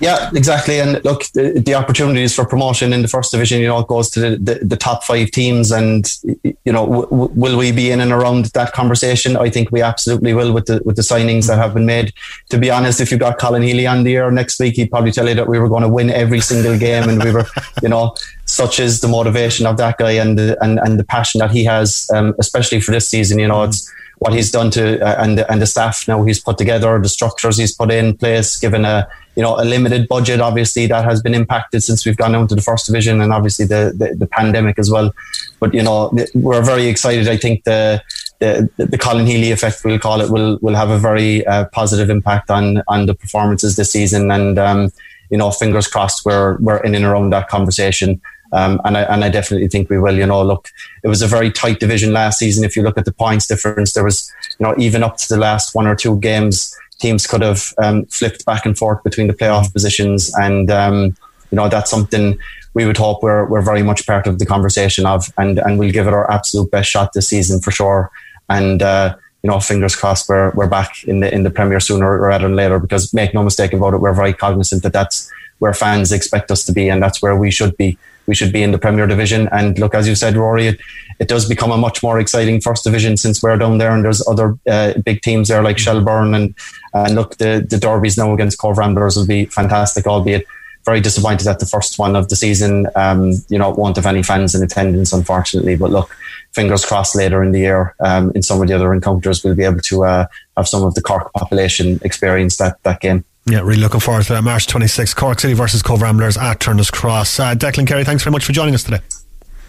[0.00, 0.78] Yeah, exactly.
[0.78, 4.10] And look, the, the, opportunities for promotion in the first division, you know, it goes
[4.10, 5.70] to the, the, the top five teams.
[5.72, 9.36] And, you know, w- will we be in and around that conversation?
[9.36, 12.12] I think we absolutely will with the, with the signings that have been made.
[12.50, 15.12] To be honest, if you got Colin Healy on the air next week, he'd probably
[15.12, 17.08] tell you that we were going to win every single game.
[17.08, 17.46] And we were,
[17.82, 21.38] you know, such is the motivation of that guy and the, and, and the passion
[21.38, 23.38] that he has, um, especially for this season.
[23.38, 26.56] You know, it's, what he's done to uh, and and the staff now he's put
[26.56, 29.06] together, the structures he's put in place, given a
[29.36, 30.40] you know a limited budget.
[30.40, 33.66] Obviously, that has been impacted since we've gone down to the first division, and obviously
[33.66, 35.14] the the, the pandemic as well.
[35.60, 37.28] But you know we're very excited.
[37.28, 38.02] I think the
[38.38, 42.10] the, the Colin Healy effect, we'll call it, will will have a very uh, positive
[42.10, 44.30] impact on on the performances this season.
[44.30, 44.90] And um,
[45.30, 48.20] you know, fingers crossed, we're we're in and around that conversation.
[48.52, 50.16] Um, and I and I definitely think we will.
[50.16, 50.68] You know, look,
[51.02, 52.64] it was a very tight division last season.
[52.64, 55.36] If you look at the points difference, there was you know even up to the
[55.36, 59.34] last one or two games, teams could have um, flipped back and forth between the
[59.34, 61.16] playoff positions, and um,
[61.50, 62.38] you know that's something
[62.74, 65.92] we would hope we're we're very much part of the conversation of, and and we'll
[65.92, 68.10] give it our absolute best shot this season for sure.
[68.48, 72.20] And uh, you know, fingers crossed, we're we're back in the in the Premier sooner
[72.20, 72.78] rather than later.
[72.78, 76.64] Because make no mistake about it, we're very cognizant that that's where fans expect us
[76.64, 79.48] to be, and that's where we should be we should be in the Premier Division.
[79.52, 80.80] And look, as you said, Rory, it,
[81.18, 84.26] it does become a much more exciting First Division since we're down there, and there's
[84.26, 86.54] other uh, big teams there like Shelburne and
[86.94, 90.46] and look, the the derbies now against Cobh Ramblers will be fantastic, albeit
[90.86, 94.22] very disappointed that the first one of the season, um, you know, won't have any
[94.22, 95.76] fans in attendance, unfortunately.
[95.76, 96.16] But look,
[96.52, 99.64] fingers crossed later in the year, um, in some of the other encounters, we'll be
[99.64, 103.24] able to uh, have some of the Cork population experience that, that game.
[103.48, 104.42] Yeah, really looking forward to that.
[104.42, 107.38] March 26th, Cork City versus Cobh Ramblers at Turner's Cross.
[107.38, 108.98] Uh, Declan Carey, thanks very much for joining us today.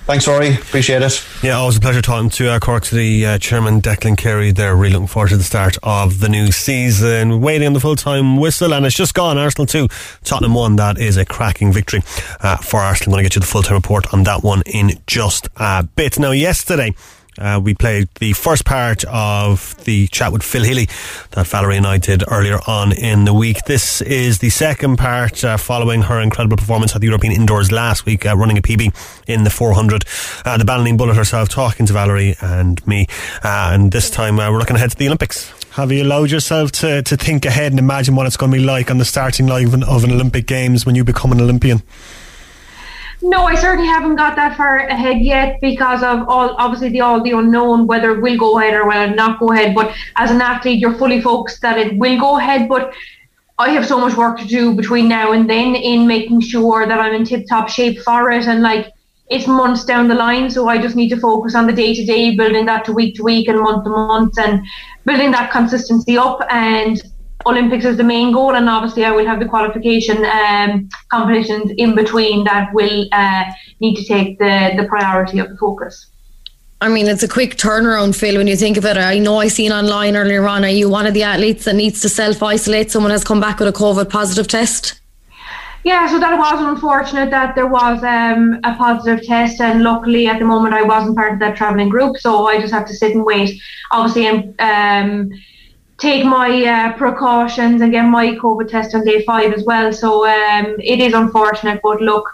[0.07, 0.53] Thanks, Rory.
[0.53, 1.21] Appreciate it.
[1.43, 4.51] Yeah, always a pleasure talking to uh, Cork City uh, Chairman Declan Carey.
[4.51, 7.41] They're really looking forward to the start of the new season.
[7.41, 9.37] Waiting on the full time whistle, and it's just gone.
[9.37, 9.89] Arsenal 2,
[10.23, 10.77] Tottenham 1.
[10.77, 12.03] That is a cracking victory
[12.39, 13.15] uh, for Arsenal.
[13.15, 15.83] I'm going to get you the full time report on that one in just a
[15.83, 16.17] bit.
[16.17, 16.95] Now, yesterday,
[17.38, 20.88] uh, we played the first part of the chat with Phil Healy
[21.32, 23.65] that Valerie and I did earlier on in the week.
[23.65, 28.06] This is the second part uh, following her incredible performance at the European Indoors last
[28.06, 28.93] week, uh, running a PB
[29.28, 30.04] in the 400.
[30.45, 33.08] Uh, the Ballineen Bullet herself talking to Valerie and me.
[33.43, 35.52] Uh, and this time uh, we're looking ahead to the Olympics.
[35.71, 38.63] Have you allowed yourself to, to think ahead and imagine what it's going to be
[38.63, 41.39] like on the starting line of an, of an Olympic Games when you become an
[41.39, 41.84] Olympian?
[43.21, 47.21] No, I certainly haven't got that far ahead yet because of all obviously the all
[47.21, 49.73] the unknown whether it will go ahead or whether not go ahead.
[49.73, 52.69] But as an athlete, you're fully focused that it will go ahead.
[52.69, 52.93] But
[53.58, 56.99] I have so much work to do between now and then in making sure that
[56.99, 58.45] I'm in tip top shape for it.
[58.45, 58.93] And like
[59.30, 62.06] it's months down the line, so I just need to focus on the day to
[62.06, 64.62] day, building that to week to week and month to month, and
[65.06, 66.39] building that consistency up.
[66.51, 67.01] And
[67.45, 71.95] Olympics is the main goal, and obviously I will have the qualification um, competitions in
[71.95, 73.45] between that will uh,
[73.80, 76.08] need to take the, the priority of the focus.
[76.80, 78.97] I mean, it's a quick turnaround, Phil, when you think of it.
[78.97, 82.02] I know I seen online earlier on, are you one of the athletes that needs
[82.02, 82.91] to self isolate?
[82.91, 85.00] Someone has come back with a COVID positive test?
[85.84, 90.38] Yeah, so that was unfortunate that there was um, a positive test, and luckily at
[90.38, 93.15] the moment I wasn't part of that travelling group, so I just have to sit
[93.15, 93.60] and wait.
[93.91, 94.28] Obviously,
[94.60, 95.32] um,
[95.97, 99.91] take my uh, precautions and get my COVID test on day five as well.
[99.91, 102.29] So um, it is unfortunate, but look,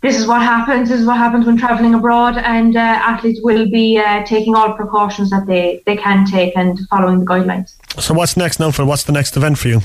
[0.00, 0.88] this is what happens.
[0.88, 4.72] This is what happens when travelling abroad, and uh, athletes will be uh, taking all
[4.74, 7.74] precautions that they, they can take and following the guidelines.
[8.00, 8.70] So what's next now?
[8.70, 9.80] For what's the next event for you?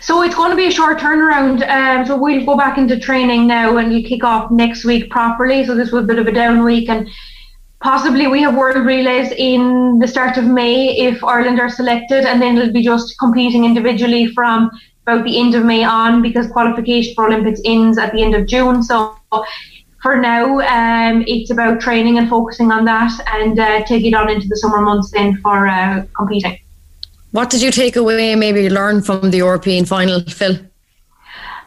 [0.00, 1.68] So it's going to be a short turnaround.
[1.68, 5.66] Um, so we'll go back into training now, and you kick off next week properly.
[5.66, 7.10] So this was a bit of a down week, and
[7.80, 12.42] Possibly we have world relays in the start of May if Ireland are selected, and
[12.42, 14.70] then it'll be just competing individually from
[15.06, 18.46] about the end of May on because qualification for Olympics ends at the end of
[18.46, 18.82] June.
[18.82, 19.16] So
[20.02, 24.28] for now, um, it's about training and focusing on that and uh, take it on
[24.28, 26.58] into the summer months then for uh, competing.
[27.30, 30.58] What did you take away, maybe learn from the European final, Phil?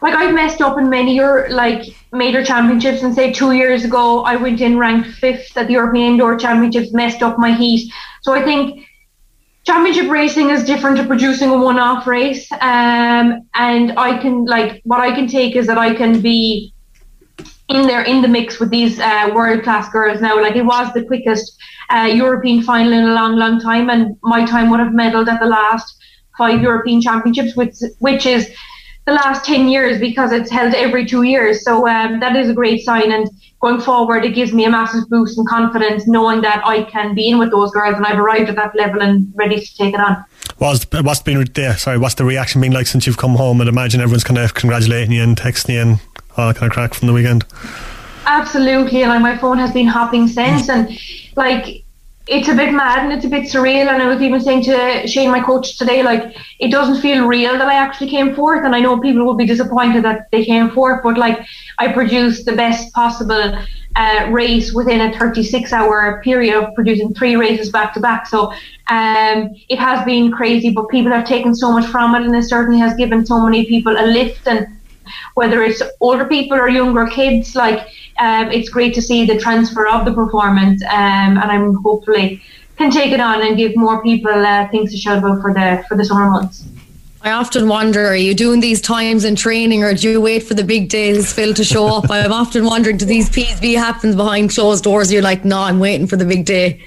[0.02, 4.24] Like I've messed up in many your like major championships and say two years ago
[4.24, 7.90] I went in ranked fifth at the European Indoor Championships, messed up my heat.
[8.22, 8.86] So I think
[9.64, 12.50] championship racing is different to producing a one-off race.
[12.52, 16.74] Um, and I can like what I can take is that I can be
[17.68, 20.40] in there in the mix with these uh, world-class girls now.
[20.40, 21.56] Like it was the quickest
[21.90, 25.40] uh, European final in a long, long time, and my time would have medalled at
[25.40, 25.96] the last
[26.36, 28.50] five European Championships, which which is
[29.04, 31.64] the last 10 years because it's held every two years.
[31.64, 33.10] So um, that is a great sign.
[33.10, 33.28] And
[33.60, 37.28] going forward, it gives me a massive boost in confidence knowing that I can be
[37.28, 40.00] in with those girls and I've arrived at that level and ready to take it
[40.00, 40.24] on.
[40.58, 41.76] What's, what's been there?
[41.76, 43.60] Sorry, what's the reaction been like since you've come home?
[43.60, 46.00] And imagine everyone's kind of congratulating you and texting you and
[46.36, 47.44] all that kind of crack from the weekend.
[48.26, 50.96] Absolutely, and like, my phone has been hopping since, and
[51.34, 51.81] like
[52.26, 53.88] it's a bit mad and it's a bit surreal.
[53.88, 57.52] And I was even saying to Shane, my coach today, like it doesn't feel real
[57.58, 58.64] that I actually came fourth.
[58.64, 61.44] And I know people will be disappointed that they came fourth, but like
[61.78, 63.58] I produced the best possible
[63.96, 68.26] uh, race within a 36 hour period of producing three races back to back.
[68.26, 68.52] So
[68.88, 72.44] um, it has been crazy, but people have taken so much from it, and it
[72.44, 74.46] certainly has given so many people a lift.
[74.46, 74.66] And
[75.34, 77.80] whether it's older people or younger kids, like
[78.18, 82.42] um, it's great to see the transfer of the performance, um, and I'm hopefully
[82.76, 85.84] can take it on and give more people uh, things to shout about for the
[85.88, 86.64] for the summer months.
[87.24, 90.54] I often wonder, are you doing these times in training or do you wait for
[90.54, 92.10] the big days, Phil, to show up?
[92.10, 95.12] I'm often wondering, do these PBs happen behind closed doors?
[95.12, 96.84] You're like, no, I'm waiting for the big day.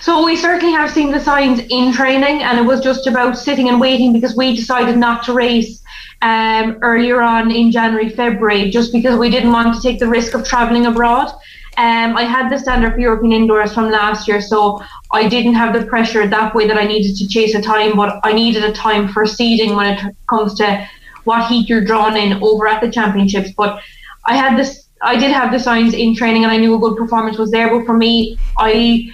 [0.00, 3.68] So we certainly have seen the signs in training and it was just about sitting
[3.68, 5.82] and waiting because we decided not to race
[6.22, 10.34] um, earlier on in January, February, just because we didn't want to take the risk
[10.34, 11.28] of travelling abroad.
[11.76, 15.72] Um, I had the standard for European indoors from last year, so I didn't have
[15.72, 18.72] the pressure that way that I needed to chase a time, but I needed a
[18.72, 20.88] time for seeding when it comes to
[21.22, 23.52] what heat you're drawn in over at the championships.
[23.52, 23.80] But
[24.26, 26.96] I had this, I did have the signs in training, and I knew a good
[26.96, 27.70] performance was there.
[27.70, 29.08] But for me, I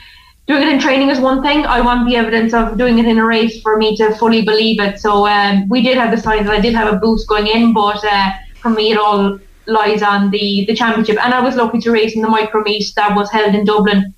[0.47, 1.65] doing it in training is one thing.
[1.65, 4.81] I want the evidence of doing it in a race for me to fully believe
[4.81, 4.99] it.
[4.99, 7.73] So um, we did have the signs that I did have a boost going in,
[7.73, 8.31] but uh,
[8.61, 11.17] for me, it all lies on the, the championship.
[11.25, 14.15] And I was lucky to race in the micro meet that was held in Dublin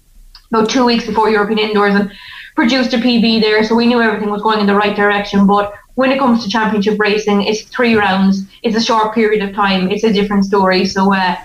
[0.51, 2.11] about two weeks before European Indoors and
[2.57, 3.63] produced a PB there.
[3.63, 5.47] So we knew everything was going in the right direction.
[5.47, 8.47] But when it comes to championship racing, it's three rounds.
[8.63, 9.91] It's a short period of time.
[9.91, 10.87] It's a different story.
[10.87, 11.37] So uh,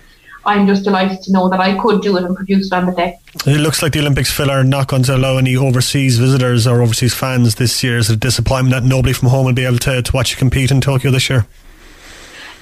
[0.45, 2.93] I'm just delighted to know that I could do it and produce it on the
[2.93, 3.19] day.
[3.45, 6.82] It looks like the Olympics, Phil, are not going to allow any overseas visitors or
[6.82, 7.97] overseas fans this year.
[7.97, 10.38] Is it a disappointment that nobody from home will be able to, to watch you
[10.38, 11.45] compete in Tokyo this year?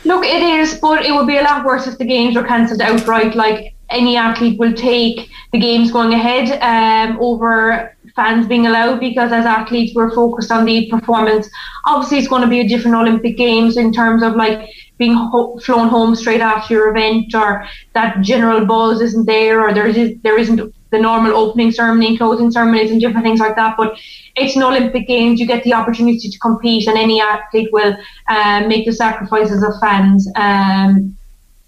[0.06, 2.82] Look, it is, but it would be a lot worse if the games were cancelled
[2.82, 3.36] outright.
[3.36, 9.32] Like any athlete will take the games going ahead um, over fans being allowed because
[9.32, 11.50] as athletes we're focused on the performance.
[11.86, 15.58] Obviously, it's going to be a different Olympic Games in terms of like being ho-
[15.66, 19.98] flown home straight after your event, or that general buzz isn't there, or there is
[20.22, 23.76] there isn't the normal opening ceremony closing ceremonies and different things like that.
[23.78, 23.98] But
[24.36, 25.40] it's an Olympic Games.
[25.40, 27.96] You get the opportunity to compete, and any athlete will
[28.28, 31.18] um, make the sacrifices of fans um,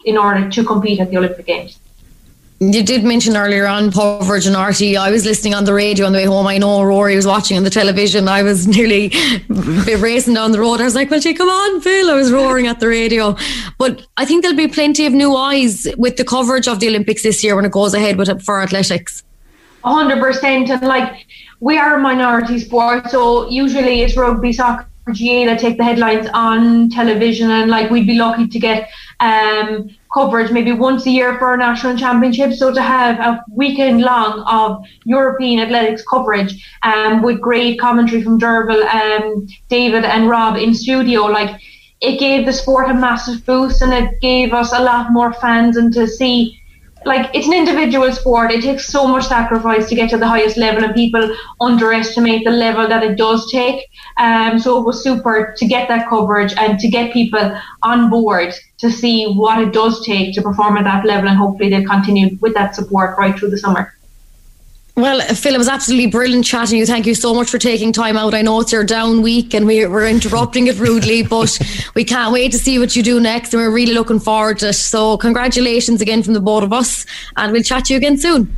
[0.06, 1.81] in order to compete at the Olympic Games.
[2.64, 4.96] You did mention earlier on and RT.
[4.96, 6.46] I was listening on the radio on the way home.
[6.46, 8.28] I know Rory was watching on the television.
[8.28, 9.12] I was nearly
[9.50, 10.80] racing down the road.
[10.80, 13.36] I was like, "Well, she come on, Phil." I was roaring at the radio.
[13.80, 17.24] But I think there'll be plenty of new eyes with the coverage of the Olympics
[17.24, 19.24] this year when it goes ahead with for athletics.
[19.84, 21.26] hundred percent, and like
[21.62, 26.28] we are a minority sport, so usually it's rugby, soccer, GAA that take the headlines
[26.36, 28.88] on television, and like we'd be lucky to get
[29.22, 32.54] um, coverage maybe once a year for a national championship.
[32.54, 36.54] So to have a weekend long of European athletics coverage
[36.84, 41.62] um, with great commentary from Derval, um, David, and Rob in studio, like
[42.02, 45.78] it gave the sport a massive boost, and it gave us a lot more fans
[45.78, 46.61] and to see
[47.06, 48.52] like it's an individual sport.
[48.52, 52.52] It takes so much sacrifice to get to the highest level, and people underestimate the
[52.52, 53.88] level that it does take.
[54.18, 58.54] Um, so it was super to get that coverage and to get people on board
[58.78, 62.38] to see what it does take to perform at that level, and hopefully they'll continue
[62.42, 63.94] with that support right through the summer.
[64.96, 66.86] Well, Phil, it was absolutely brilliant chatting you.
[66.86, 68.34] Thank you so much for taking time out.
[68.34, 71.58] I know it's your down week and we, we're interrupting it rudely, but
[71.96, 74.70] we can't wait to see what you do next and we're really looking forward to
[74.70, 74.74] it.
[74.74, 77.06] So, congratulations again from the both of us
[77.38, 78.56] and we'll chat to you again soon.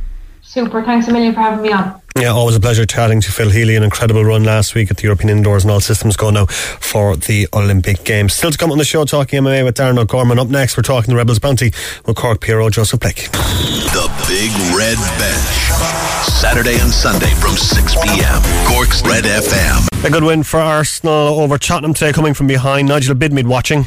[0.54, 0.84] Super.
[0.84, 2.00] Thanks a million for having me on.
[2.16, 3.74] Yeah, always a pleasure chatting to Phil Healy.
[3.74, 7.16] An incredible run last week at the European Indoors and all systems go now for
[7.16, 8.34] the Olympic Games.
[8.34, 10.38] Still to come on the show talking MMA with Darren O'Gorman.
[10.38, 11.72] Up next, we're talking the Rebels Bounty
[12.06, 13.32] with Cork PRO Joseph Blake.
[13.32, 16.30] The Big Red Bench.
[16.30, 18.40] Saturday and Sunday from 6 p.m.
[18.68, 20.06] Cork's Red FM.
[20.06, 22.86] A good win for Arsenal over Tottenham today, coming from behind.
[22.86, 23.86] Nigel Bidmead watching.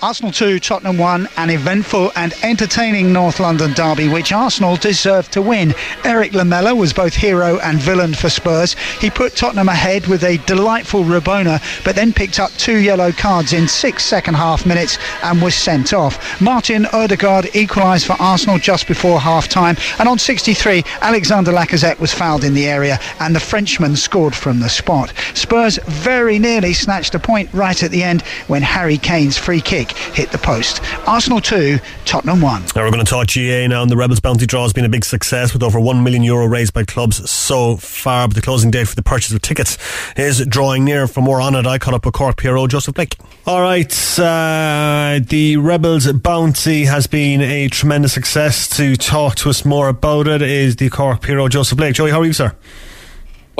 [0.00, 5.42] Arsenal 2, Tottenham 1, an eventful and entertaining North London derby which Arsenal deserved to
[5.42, 5.74] win.
[6.04, 8.74] Eric Lamela was both hero and villain for Spurs.
[9.00, 13.52] He put Tottenham ahead with a delightful Rabona, but then picked up two yellow cards
[13.52, 16.40] in six second half minutes and was sent off.
[16.40, 22.14] Martin Odegaard equalised for Arsenal just before half time, and on 63, Alexander Lacazette was
[22.14, 25.12] fouled in the area and the Frenchman scored from the spot.
[25.34, 29.87] Spurs very nearly snatched a point right at the end when Harry Kane's free kick
[29.96, 30.80] hit the post.
[31.06, 32.62] Arsenal 2, Tottenham 1.
[32.74, 34.88] Now we're going to talk GAA now, and the Rebels Bounty Draw has been a
[34.88, 38.28] big success with over 1 million euro raised by clubs so far.
[38.28, 39.78] But the closing date for the purchase of tickets
[40.16, 41.06] is drawing near.
[41.06, 43.16] For more on it, I caught up with Cork PRO Joseph Blake.
[43.46, 48.68] All right, uh, the Rebels Bounty has been a tremendous success.
[48.76, 51.94] To talk to us more about it is the Cork PRO Joseph Blake.
[51.94, 52.54] Joey, how are you, sir?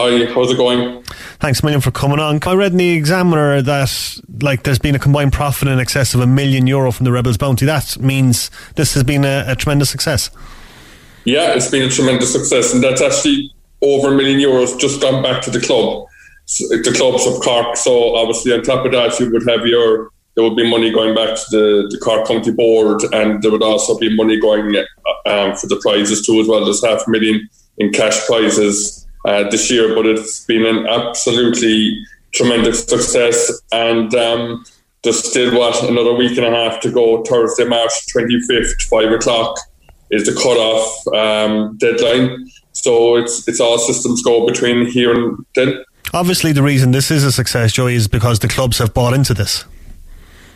[0.00, 1.02] Hi, how's it going?
[1.40, 2.38] Thanks a million for coming on.
[2.46, 6.20] I read in the Examiner that like there's been a combined profit in excess of
[6.20, 7.66] a million euro from the Rebels Bounty.
[7.66, 10.30] That means this has been a, a tremendous success.
[11.24, 15.20] Yeah, it's been a tremendous success, and that's actually over a million euros just gone
[15.20, 16.06] back to the club,
[16.46, 17.76] the clubs of Cork.
[17.76, 21.16] So obviously, on top of that, you would have your there would be money going
[21.16, 24.76] back to the, the Cork County Board, and there would also be money going
[25.26, 26.64] um, for the prizes too, as well.
[26.64, 31.98] There's half a million in cash prizes uh, this year, but it's been an absolutely
[32.32, 33.60] tremendous success.
[33.72, 34.64] And um,
[35.02, 37.22] there's still, what, another week and a half to go.
[37.24, 39.58] Thursday, March 25th, 5 o'clock
[40.10, 42.50] is the cut-off um, deadline.
[42.72, 45.84] So it's, it's all systems go between here and then.
[46.14, 49.34] Obviously, the reason this is a success, Joey, is because the clubs have bought into
[49.34, 49.64] this.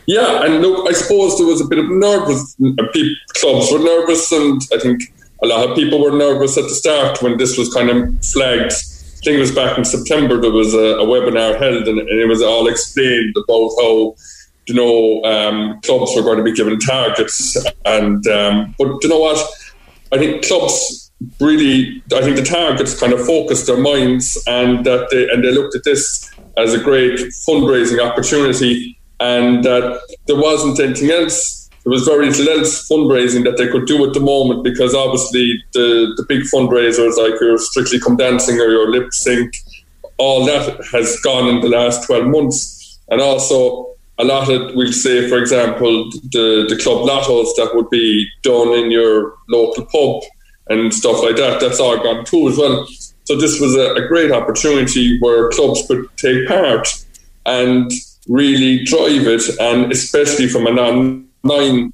[0.06, 2.56] Yeah, and look, I suppose there was a bit of nervous.
[2.56, 5.02] People, clubs were nervous, and I think
[5.42, 8.72] a lot of people were nervous at the start when this was kind of flagged.
[8.72, 10.40] I think it was back in September.
[10.40, 14.14] There was a, a webinar held, and, and, it was all explained about how
[14.66, 17.56] you know um, clubs were going to be given targets.
[17.84, 19.44] And um, but you know what?
[20.12, 22.02] I think clubs really.
[22.14, 25.74] I think the targets kind of focused their minds, and that they and they looked
[25.76, 32.04] at this as a great fundraising opportunity, and that there wasn't anything else there was
[32.04, 36.42] very little fundraising that they could do at the moment because obviously the, the big
[36.42, 39.52] fundraisers like your Strictly Come Dancing or your Lip Sync,
[40.16, 43.00] all that has gone in the last 12 months.
[43.08, 47.90] And also, a lot of, we'll say, for example, the, the club lottos that would
[47.90, 50.22] be done in your local pub
[50.68, 52.86] and stuff like that, that's all gone too as well.
[53.24, 56.86] So this was a, a great opportunity where clubs could take part
[57.44, 57.90] and
[58.28, 60.78] really drive it, and especially from an
[61.44, 61.92] online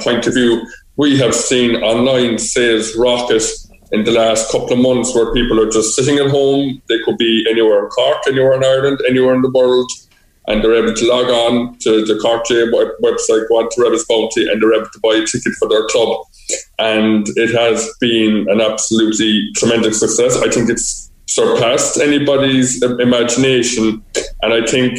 [0.00, 3.42] point of view, we have seen online sales rocket
[3.92, 6.82] in the last couple of months where people are just sitting at home.
[6.88, 9.90] They could be anywhere in Cork, anywhere in Ireland, anywhere in the world,
[10.46, 12.66] and they're able to log on to the Cork GAA
[13.02, 15.86] website, go on to Rebels Bounty, and they're able to buy a ticket for their
[15.86, 16.24] club.
[16.78, 20.36] And it has been an absolutely tremendous success.
[20.36, 24.02] I think it's surpassed anybody's imagination,
[24.42, 24.98] and I think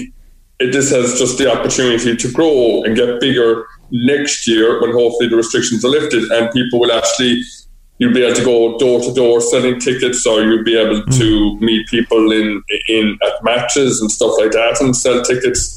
[0.59, 5.29] it, this has just the opportunity to grow and get bigger next year when hopefully
[5.29, 7.41] the restrictions are lifted and people will actually
[7.97, 11.17] you'll be able to go door to door selling tickets or you'll be able mm.
[11.17, 15.75] to meet people in in at matches and stuff like that and sell tickets.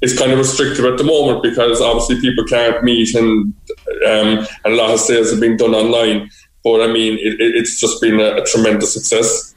[0.00, 3.54] It's kind of restrictive at the moment because obviously people can't meet and
[4.06, 6.30] um, and a lot of sales are being done online.
[6.62, 9.53] But I mean it, it's just been a, a tremendous success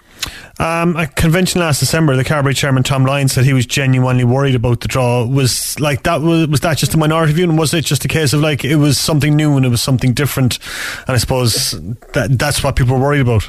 [0.60, 4.56] um, a convention last December, the Carbery chairman Tom Lyons said he was genuinely worried
[4.56, 5.26] about the draw.
[5.26, 8.08] Was like that was was that just a minority view, and was it just a
[8.08, 10.58] case of like it was something new and it was something different?
[11.08, 11.72] And I suppose
[12.14, 13.48] that that's what people were worried about.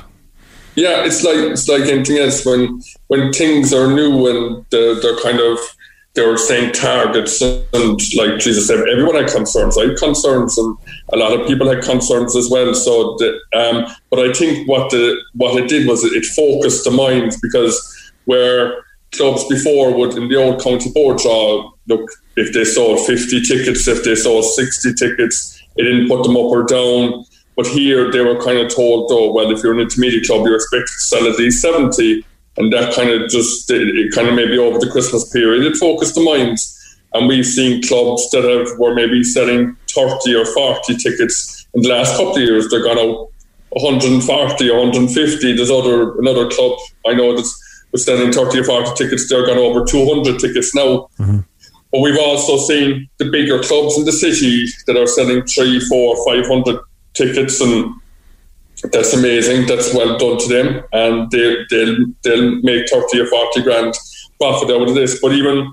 [0.74, 5.18] Yeah, it's like it's like anything else when when things are new and they're, they're
[5.18, 5.58] kind of
[6.18, 9.78] they were saying targets and like Jesus said, everyone had concerns.
[9.78, 10.76] I had concerns, and
[11.12, 12.74] a lot of people had concerns as well.
[12.74, 16.90] So, the, um, but I think what the what it did was it focused the
[16.90, 22.64] minds because where clubs before would in the old county board draw look if they
[22.64, 27.24] sold 50 tickets, if they sold 60 tickets, it didn't put them up or down.
[27.56, 30.56] But here they were kind of told, oh well, if you're an intermediate club, you're
[30.56, 32.24] expected to sell at least 70
[32.58, 36.14] and that kind of just it, kind of maybe over the Christmas period it focused
[36.14, 36.74] the minds.
[37.14, 41.88] And we've seen clubs that have were maybe selling thirty or forty tickets in the
[41.88, 42.68] last couple of years.
[42.68, 43.30] They're gone out
[43.70, 45.56] 140, 150.
[45.56, 49.28] There's other another club I know that's was selling 30 or 40 tickets.
[49.28, 51.08] They're gone over 200 tickets now.
[51.18, 51.38] Mm-hmm.
[51.90, 56.22] But we've also seen the bigger clubs in the city that are selling three, four,
[56.26, 56.80] five hundred
[57.14, 57.94] tickets and
[58.84, 59.66] that's amazing.
[59.66, 63.94] That's well done to them, and they, they'll they'll make thirty or forty grand
[64.40, 65.20] profit out of this.
[65.20, 65.72] But even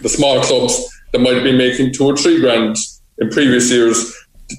[0.00, 2.76] the small clubs that might be making two or three grand
[3.18, 4.14] in previous years,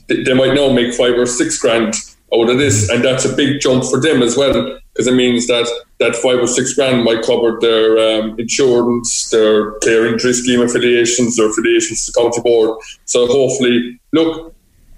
[0.07, 1.93] they might now make five or six grand
[2.33, 5.47] out of this, and that's a big jump for them as well because it means
[5.47, 5.67] that
[5.99, 11.37] that five or six grand might cover their um, insurance, their their injury scheme affiliations,
[11.37, 12.79] their affiliations to county board.
[13.05, 14.53] So hopefully, look,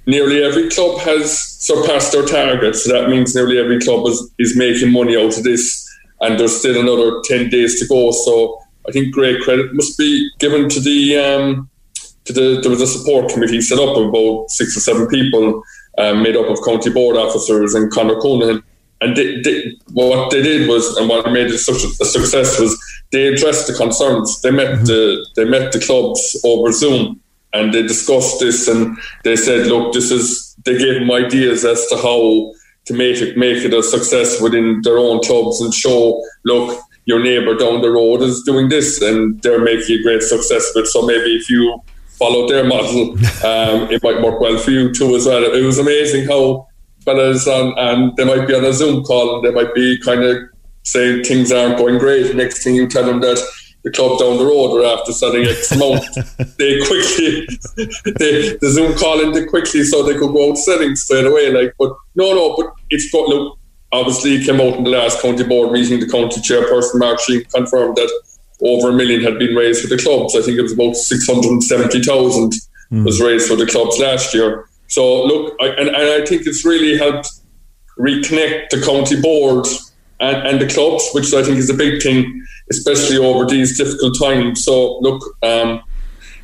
[0.06, 2.76] nearly every club has surpassed their target.
[2.76, 5.80] So that means nearly every club is, is making money out of this.
[6.22, 8.12] And there's still another 10 days to go.
[8.12, 11.70] So I think great credit must be given to the, um,
[12.26, 15.64] to the, there was a support committee set up of about six or seven people
[15.98, 18.64] um, made up of county board officers and Conor Conahan.
[19.02, 22.78] And they, they, what they did was, and what made it such a success was,
[23.12, 24.42] they addressed the concerns.
[24.42, 24.86] They met mm-hmm.
[24.86, 27.22] the they met the clubs over Zoom,
[27.54, 31.86] and they discussed this and they said, look, this is, they gave them ideas as
[31.88, 32.52] to how
[32.86, 37.22] to make it, make it a success within their own clubs and show, look, your
[37.22, 40.88] neighbour down the road is doing this and they're making a great success it.
[40.88, 43.12] So maybe if you follow their model,
[43.46, 45.44] um, it might work well for you too as well.
[45.44, 46.68] It was amazing how
[47.06, 50.24] fellas on, and they might be on a Zoom call and they might be kind
[50.24, 50.38] of
[50.84, 52.36] saying things aren't going great.
[52.36, 53.40] Next thing you tell them that
[53.84, 56.04] the club down the road or after selling X amount,
[56.58, 57.48] they quickly
[58.18, 61.52] they the Zoom call in they quickly so they could go out selling straight away.
[61.52, 63.58] Like, but no, no, but it's got look.
[63.92, 66.00] Obviously, it came out in the last county board meeting.
[66.00, 68.12] The county chairperson Mark Sheehan confirmed that
[68.62, 70.36] over a million had been raised for the clubs.
[70.36, 72.54] I think it was about six hundred and seventy thousand
[72.92, 73.06] mm.
[73.06, 74.68] was raised for the clubs last year.
[74.88, 77.30] So look, I, and, and I think it's really helped
[78.00, 79.68] reconnect the county board
[80.20, 84.18] and, and the clubs, which I think is a big thing especially over these difficult
[84.20, 84.64] times.
[84.64, 85.84] So look, um,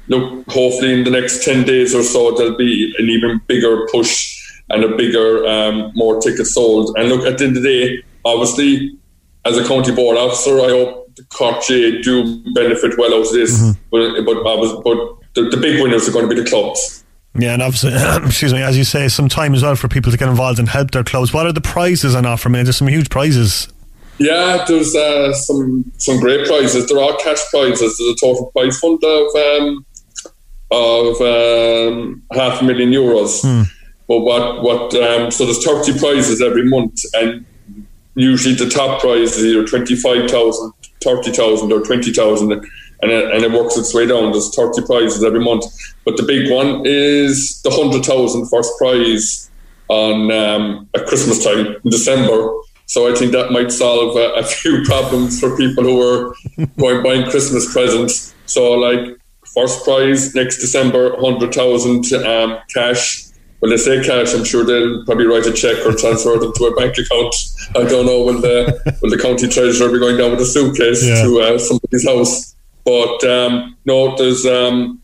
[0.08, 4.36] look, hopefully in the next ten days or so there'll be an even bigger push
[4.70, 6.96] and a bigger, um, more tickets sold.
[6.98, 8.98] And look, at the end of the day, obviously,
[9.46, 13.32] as a county board officer, I hope the Cork GAA do benefit well out of
[13.32, 13.58] this.
[13.58, 13.82] Mm-hmm.
[13.90, 17.04] But but, but the, the big winners are going to be the clubs.
[17.38, 17.94] Yeah, and obviously,
[18.26, 20.68] excuse me, as you say, some time as well for people to get involved and
[20.68, 21.34] help their clubs.
[21.34, 22.50] What are the prizes on offer?
[22.50, 23.68] I mean, there's some huge prizes.
[24.18, 26.88] Yeah, there's uh, some some great prizes.
[26.88, 27.98] They're all cash prizes.
[27.98, 29.86] There's a total prize fund of um,
[30.72, 33.42] of um, half a million euros.
[33.42, 33.64] Hmm.
[34.08, 37.46] But what what um, so there's 30 prizes every month, and
[38.16, 42.66] usually the top prize is either 25,000, 30,000, or 20,000.
[43.02, 44.32] And it, and it works its way down.
[44.32, 45.66] There's 30 prizes every month,
[46.06, 49.50] but the big one is the 100,000 first prize
[49.88, 52.54] on um, at Christmas time in December.
[52.86, 56.36] So I think that might solve a, a few problems for people who are
[56.78, 58.34] going buying Christmas presents.
[58.46, 59.18] So like
[59.54, 63.30] first prize next December, 100,000 um, cash
[63.60, 66.66] when they say cash, I'm sure they'll probably write a check or transfer it to
[66.66, 67.36] a bank account.
[67.76, 71.06] I don't know will the will the county treasurer be going down with a suitcase
[71.06, 71.24] yeah.
[71.24, 72.56] to uh, somebody's house?
[72.86, 75.02] But um, no, there's um,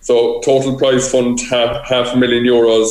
[0.00, 2.88] so total prize fund half half a million euros,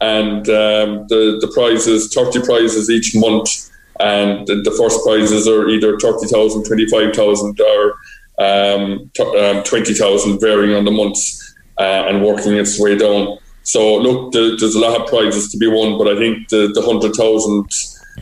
[0.00, 3.70] and um, the the prizes thirty prizes each month,
[4.00, 7.94] and the, the first prizes are either 30,000, 25,000 or
[8.38, 13.38] um, t- um, 20,000, varying on the months, uh, and working its way down.
[13.62, 16.72] So look, the, there's a lot of prizes to be won, but I think the,
[16.74, 17.66] the hundred thousand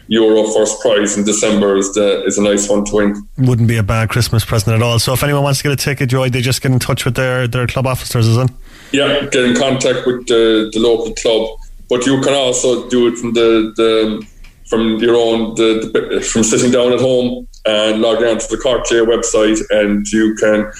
[0.09, 3.29] euro first prize in December is the is a nice one to win.
[3.39, 4.99] Wouldn't be a bad Christmas present at all.
[4.99, 7.15] So if anyone wants to get a ticket, Joy, they just get in touch with
[7.15, 8.51] their, their club officers, is it?
[8.93, 11.59] Yeah, get in contact with the, the local club.
[11.89, 14.27] But you can also do it from the, the
[14.69, 18.57] from your own the, the, from sitting down at home and log on to the
[18.57, 20.73] GAA website and you can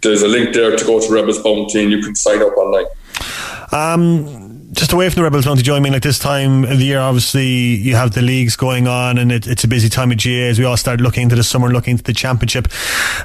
[0.00, 2.86] there's a link there to go to Rebels Bounty and you can sign up online.
[3.72, 5.90] Um, just away from the Rebels, don't you join me?
[5.90, 9.46] Like this time of the year, obviously you have the leagues going on, and it,
[9.46, 11.92] it's a busy time of year as we all start looking into the summer, looking
[11.92, 12.68] into the championship.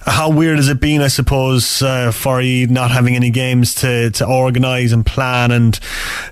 [0.05, 4.11] How weird has it been, I suppose, uh, for you not having any games to
[4.11, 5.51] to organise and plan?
[5.51, 5.79] And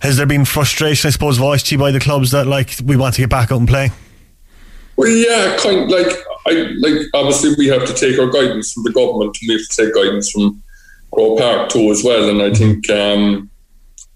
[0.01, 2.95] has there been frustration, I suppose, voiced to you by the clubs that like we
[2.95, 3.89] want to get back out and play?
[4.97, 6.15] Well, yeah, kind of like
[6.47, 9.68] I like obviously we have to take our guidance from the government, and we have
[9.68, 10.61] to take guidance from
[11.11, 12.30] Croke Park too as well.
[12.30, 12.89] And I think.
[12.89, 13.49] Um,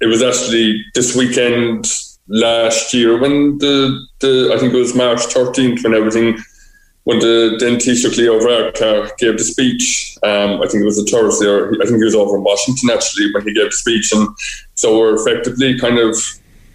[0.01, 1.85] it was actually this weekend
[2.27, 6.37] last year when the, the I think it was March 13th when everything
[7.03, 10.17] when the then Taoiseach Leo Varadkar gave the speech.
[10.23, 12.89] Um, I think it was a Thursday, or I think he was over in Washington
[12.91, 14.27] actually when he gave the speech, and
[14.75, 16.15] so we're effectively kind of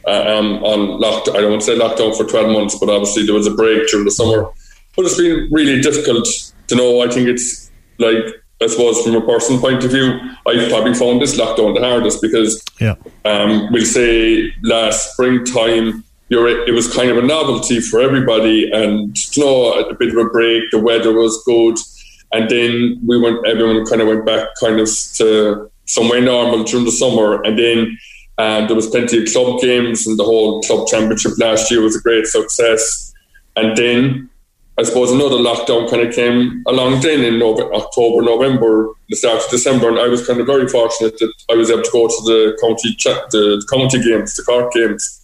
[0.07, 1.29] uh, um, on locked.
[1.29, 3.89] I don't want to say lockdown for 12 months, but obviously there was a break
[3.89, 4.49] during the summer.
[4.97, 6.27] But it's been really difficult
[6.69, 7.03] to know.
[7.03, 8.25] I think it's like
[8.63, 12.23] I suppose from a personal point of view, I've probably found this lockdown the hardest
[12.23, 12.95] because yeah.
[13.27, 19.17] um, we'll say last springtime, you're, it was kind of a novelty for everybody, and
[19.37, 20.65] you know a bit of a break.
[20.71, 21.77] The weather was good,
[22.33, 23.47] and then we went.
[23.47, 27.99] Everyone kind of went back kind of to somewhere normal during the summer, and then
[28.39, 31.95] um, there was plenty of club games, and the whole club championship last year was
[31.95, 33.13] a great success.
[33.55, 34.29] And then
[34.79, 39.43] I suppose another lockdown kind of came along then in November, October, November, the start
[39.43, 42.07] of December, and I was kind of very fortunate that I was able to go
[42.07, 42.95] to the county
[43.31, 45.23] the county games, the Cork games.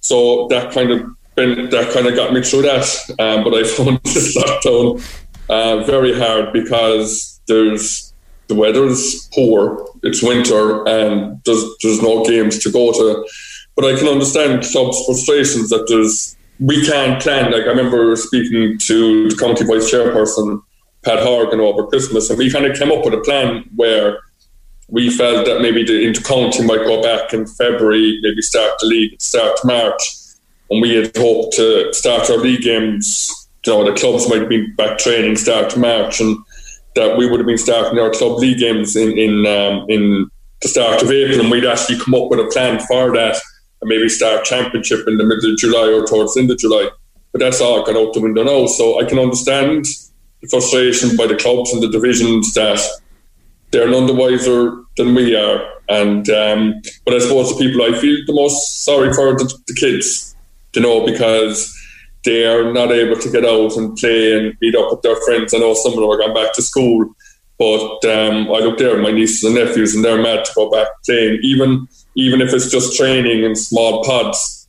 [0.00, 2.84] So that kind of been, that kind of got me through that.
[3.18, 5.02] Um, but I found this lockdown
[5.48, 8.12] uh, very hard because there's
[8.46, 13.26] the weather's poor, it's winter, and there's there's no games to go to.
[13.74, 17.50] But I can understand clubs' frustrations that there's we can't plan.
[17.52, 20.62] Like I remember speaking to the county vice chairperson
[21.04, 24.20] Pat Horgan over Christmas, and we kind of came up with a plan where
[24.88, 29.20] we felt that maybe the inter-county might go back in February, maybe start the league,
[29.20, 30.02] start March,
[30.70, 33.30] and we had hoped to start our league games.
[33.66, 36.36] You know, the clubs might be back training start March, and
[36.94, 40.30] that we would have been starting our club league games in in um, in
[40.60, 43.40] the start of April, and we'd actually come up with a plan for that
[43.82, 46.88] and maybe start championship in the middle of July or towards the end of July.
[47.32, 48.66] But that's all gone out the window now.
[48.66, 49.84] So I can understand
[50.40, 52.80] the frustration by the clubs and the divisions that
[53.72, 55.68] they're none the wiser than we are.
[55.88, 59.74] And um, but I suppose the people I feel the most sorry for the, the
[59.74, 60.36] kids,
[60.74, 61.76] you know, because
[62.24, 65.52] they are not able to get out and play and meet up with their friends.
[65.52, 67.12] I know some of them are going back to school,
[67.58, 70.86] but um, I look there, my nieces and nephews, and they're mad to go back
[71.04, 71.40] playing.
[71.42, 74.68] Even even if it's just training in small pods.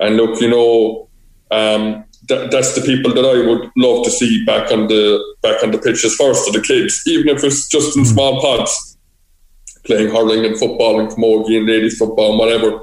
[0.00, 1.08] And look, you know,
[1.50, 5.62] um, that, that's the people that I would love to see back on the back
[5.62, 8.06] on the pitches first to the kids, even if it's just in mm.
[8.06, 8.98] small pods,
[9.84, 12.80] playing hurling and football and camogie and ladies football and whatever.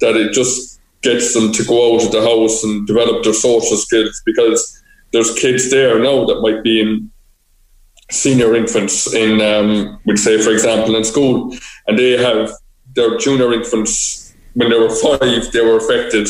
[0.00, 3.76] That it just gets them to go out of the house and develop their social
[3.76, 4.82] skills because
[5.12, 7.10] there's kids there now that might be in
[8.10, 11.54] senior infants in, um, we'd say, for example, in school,
[11.86, 12.50] and they have
[12.94, 16.28] their junior infants when they were five, they were affected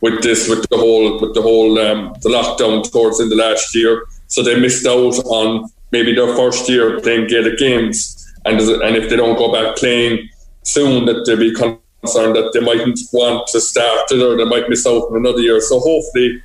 [0.00, 3.74] with this, with the whole, with the whole um, the lockdown towards in the last
[3.74, 4.06] year.
[4.28, 7.98] So they missed out on maybe their first year playing Gaelic games,
[8.44, 10.28] and and if they don't go back playing
[10.62, 14.68] soon, that they'll be concerned that they mightn't want to start it or they might
[14.68, 15.60] miss out on another year.
[15.60, 16.42] So hopefully,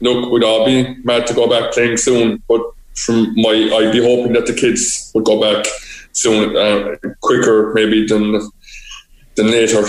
[0.00, 2.62] look, we'd all be mad to go back playing soon, but
[2.94, 5.66] from my, I'd be hoping that the kids would go back
[6.12, 8.50] soon, uh, quicker maybe than
[9.36, 9.84] than later.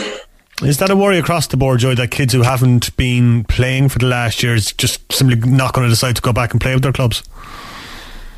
[0.61, 3.99] Is that a worry across the board, Joy, that kids who haven't been playing for
[3.99, 6.83] the last years just simply not going to decide to go back and play with
[6.83, 7.23] their clubs?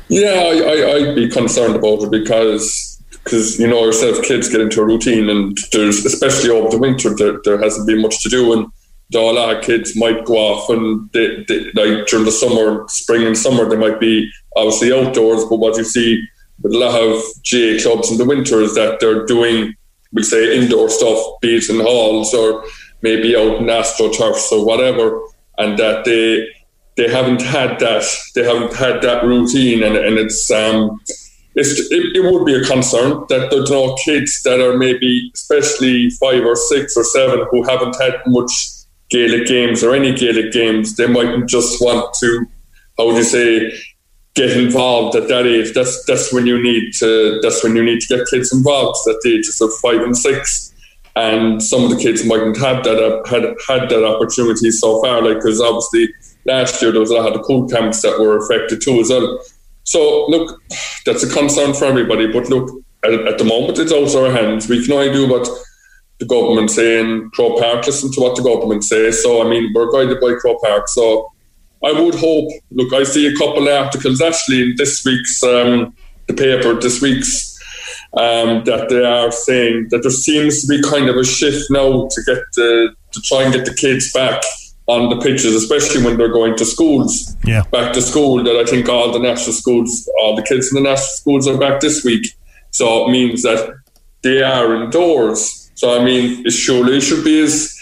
[0.08, 4.60] Yeah, I, I, I'd be concerned about it because because you know yourself, kids get
[4.60, 8.28] into a routine, and there's especially over the winter there, there hasn't been much to
[8.28, 8.66] do, and
[9.14, 13.26] a lot of kids might go off and they, they, like during the summer, spring
[13.26, 15.44] and summer, they might be obviously outdoors.
[15.44, 16.22] But what you see
[16.62, 19.74] with a lot of GAA clubs in the winter is that they're doing,
[20.12, 22.64] we'll say, indoor stuff, be it in halls or
[23.02, 25.20] maybe out in astroturfs or whatever,
[25.58, 26.46] and that they
[26.96, 28.04] they haven't had that
[28.34, 31.00] they haven't had that routine, and, and it's um
[31.54, 36.08] it's, it, it would be a concern that there's no kids that are maybe, especially
[36.10, 38.52] five or six or seven, who haven't had much
[39.10, 42.46] Gaelic games or any Gaelic games, they mightn't just want to,
[42.96, 43.72] how would you say,
[44.38, 45.74] get involved at that age.
[45.74, 49.16] That's that's when you need to that's when you need to get kids involved at
[49.22, 50.72] the ages of five and six.
[51.16, 55.20] And some of the kids mightn't have that uh, had had that opportunity so far.
[55.20, 56.14] Like because obviously
[56.44, 59.40] last year there was a lot of pool camps that were affected too as well.
[59.82, 60.62] So look,
[61.04, 62.30] that's a concern for everybody.
[62.30, 62.70] But look,
[63.04, 64.68] at, at the moment it's out of our hands.
[64.68, 65.48] We can only do what
[66.18, 69.22] the government saying Croke Park, listen to what the government says.
[69.22, 70.88] So, I mean, we're guided by Croke Park.
[70.88, 71.32] So,
[71.84, 75.94] I would hope, look, I see a couple of articles actually in this week's, um,
[76.26, 77.58] the paper, this week's,
[78.14, 82.08] um, that they are saying that there seems to be kind of a shift now
[82.10, 84.42] to get the, to try and get the kids back
[84.86, 87.36] on the pitches, especially when they're going to schools.
[87.44, 87.62] Yeah.
[87.70, 90.88] Back to school, that I think all the national schools, all the kids in the
[90.88, 92.26] national schools are back this week.
[92.70, 93.74] So it means that
[94.22, 97.72] they are indoors so I mean, it surely should be as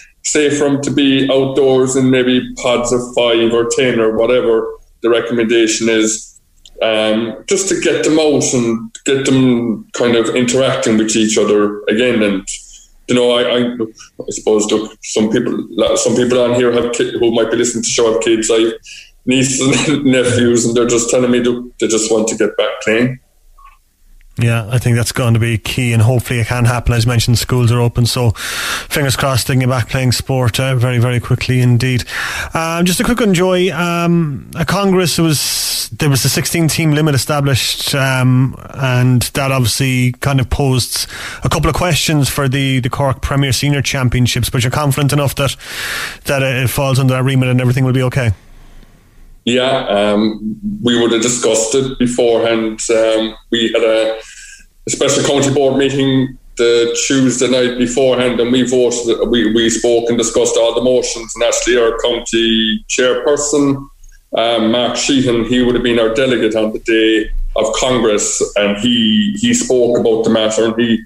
[0.51, 5.11] for them to be outdoors in maybe pods of five or ten or whatever the
[5.11, 6.41] recommendation is,
[6.83, 11.83] um, just to get them out and get them kind of interacting with each other
[11.85, 12.22] again.
[12.22, 12.47] And
[13.09, 17.18] you know, I, I, I suppose look, some people, some people on here have kids
[17.18, 18.51] who might be listening to show have kids.
[18.53, 18.72] I
[19.27, 21.41] nieces and nephews, and they're just telling me
[21.81, 23.18] they just want to get back playing.
[24.39, 26.93] Yeah, I think that's going to be key, and hopefully it can happen.
[26.93, 31.20] As mentioned, schools are open, so fingers crossed get back playing sport uh, very, very
[31.20, 32.05] quickly indeed.
[32.53, 33.34] Um, just a quick one.
[33.70, 40.12] Um, a Congress was there was a 16 team limit established, um, and that obviously
[40.12, 41.09] kind of posed
[41.43, 44.51] a couple of questions for the, the Cork Premier Senior Championships.
[44.51, 45.57] But you're confident enough that
[46.24, 48.32] that it falls under that remit and everything will be okay.
[49.47, 52.80] Yeah, um, we would have discussed it beforehand.
[52.90, 54.18] Um, we had a,
[54.86, 59.28] a, special county board meeting the Tuesday night beforehand, and we voted.
[59.28, 61.32] We, we spoke and discussed all the motions.
[61.36, 63.88] And actually, our county chairperson,
[64.36, 68.76] um, Mark Sheehan, he would have been our delegate on the day of Congress, and
[68.78, 71.05] he he spoke about the matter, and he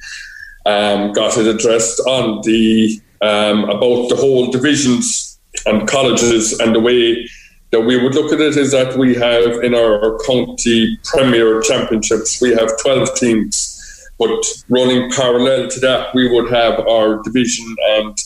[0.64, 6.80] um, got it addressed on the um, about the whole divisions and colleges and the
[6.80, 7.28] way
[7.70, 12.40] that we would look at it is that we have in our county premier championships,
[12.40, 13.76] we have 12 teams.
[14.18, 18.18] But running parallel to that, we would have our division and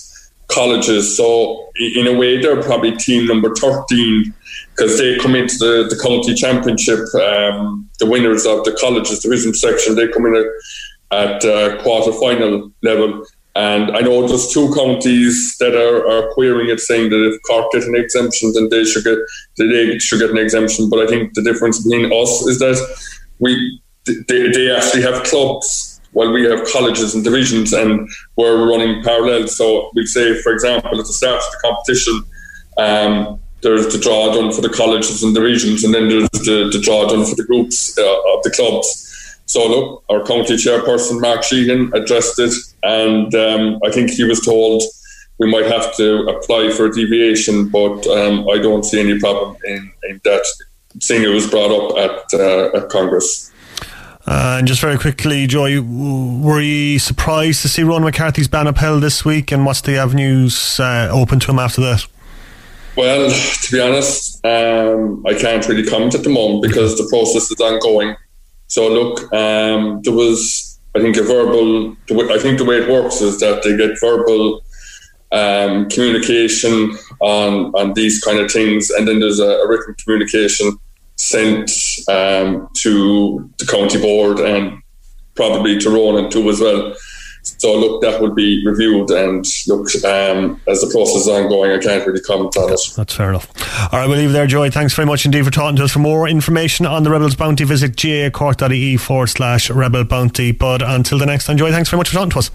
[0.48, 1.16] colleges.
[1.16, 4.34] So, in a way, they're probably team number 13
[4.70, 7.00] because they come into the, the county championship.
[7.14, 10.36] Um, the winners of the colleges division section, they come in
[11.12, 13.24] at, at uh, quarter final level.
[13.56, 17.70] And I know there's two counties that are, are querying it, saying that if Cork
[17.72, 19.18] get an exemption, then they should get
[19.56, 20.90] they should get an exemption.
[20.90, 22.78] But I think the difference between us is that
[23.38, 29.02] we they, they actually have clubs while we have colleges and divisions, and we're running
[29.04, 29.46] parallel.
[29.48, 32.22] So we'd say, for example, at the start of the competition,
[32.76, 36.80] um, there's the draw done for the colleges and divisions, and then there's the, the
[36.80, 39.38] draw done for the groups uh, of the clubs.
[39.46, 42.52] So look, our county chairperson Mark Sheehan addressed it,
[42.84, 44.82] and um, I think he was told
[45.38, 49.56] we might have to apply for a deviation, but um, I don't see any problem
[49.64, 50.46] in, in that,
[51.00, 53.50] seeing it was brought up at, uh, at Congress.
[54.26, 59.02] Uh, and just very quickly, Joy, were you surprised to see Ronan McCarthy's ban upheld
[59.02, 62.06] this week, and what's the avenues uh, open to him after that?
[62.96, 67.50] Well, to be honest, um, I can't really comment at the moment because the process
[67.50, 68.14] is ongoing.
[68.68, 71.96] So look, um, there was I think a verbal.
[72.30, 74.62] I think the way it works is that they get verbal
[75.32, 80.78] um, communication on on these kind of things, and then there's a, a written communication
[81.16, 81.70] sent
[82.08, 84.80] um, to the county board and
[85.34, 86.94] probably to Ronan too as well.
[87.44, 91.78] So look, that will be reviewed, and look, um, as the process is ongoing, I
[91.78, 92.80] can't really comment on it.
[92.96, 93.48] That's fair enough.
[93.92, 94.70] All right, we'll leave there, Joy.
[94.70, 95.92] Thanks very much indeed for talking to us.
[95.92, 100.52] For more information on the Rebels Bounty, visit gaacork.ie forward slash Rebel Bounty.
[100.52, 102.50] But until the next time, Joy, thanks very much for talking to us.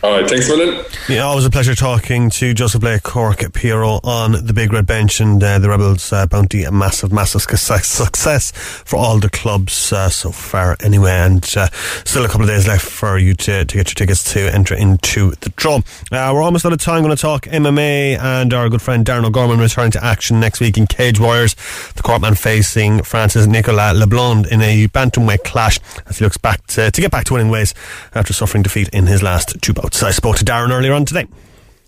[0.00, 0.84] All right, thanks, William.
[1.08, 5.18] Yeah, always a pleasure talking to Joseph Blake Cork PRO on the Big Red Bench
[5.18, 6.62] and uh, the Rebels uh, Bounty.
[6.62, 7.42] A massive, massive
[7.82, 11.10] success, for all the clubs uh, so far, anyway.
[11.10, 11.66] And uh,
[12.04, 14.76] still a couple of days left for you to, to get your tickets to enter
[14.76, 15.78] into the draw.
[16.12, 17.02] Uh, we're almost out of time.
[17.02, 20.78] Going to talk MMA and our good friend Darren O'Gorman returning to action next week
[20.78, 21.54] in Cage Warriors.
[21.96, 26.92] The Corkman facing Francis Nicolas Leblond in a bantamweight clash as he looks back to,
[26.92, 27.74] to get back to winning ways
[28.14, 29.87] after suffering defeat in his last two bouts.
[30.02, 31.26] I spoke to Darren earlier on today.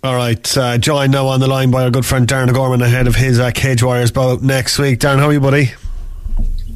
[0.02, 3.06] All right, uh, joined now on the line by our good friend Darren O'Gorman ahead
[3.06, 4.98] of his uh, Cage Warriors bout next week.
[4.98, 5.72] Darren, how are you, buddy?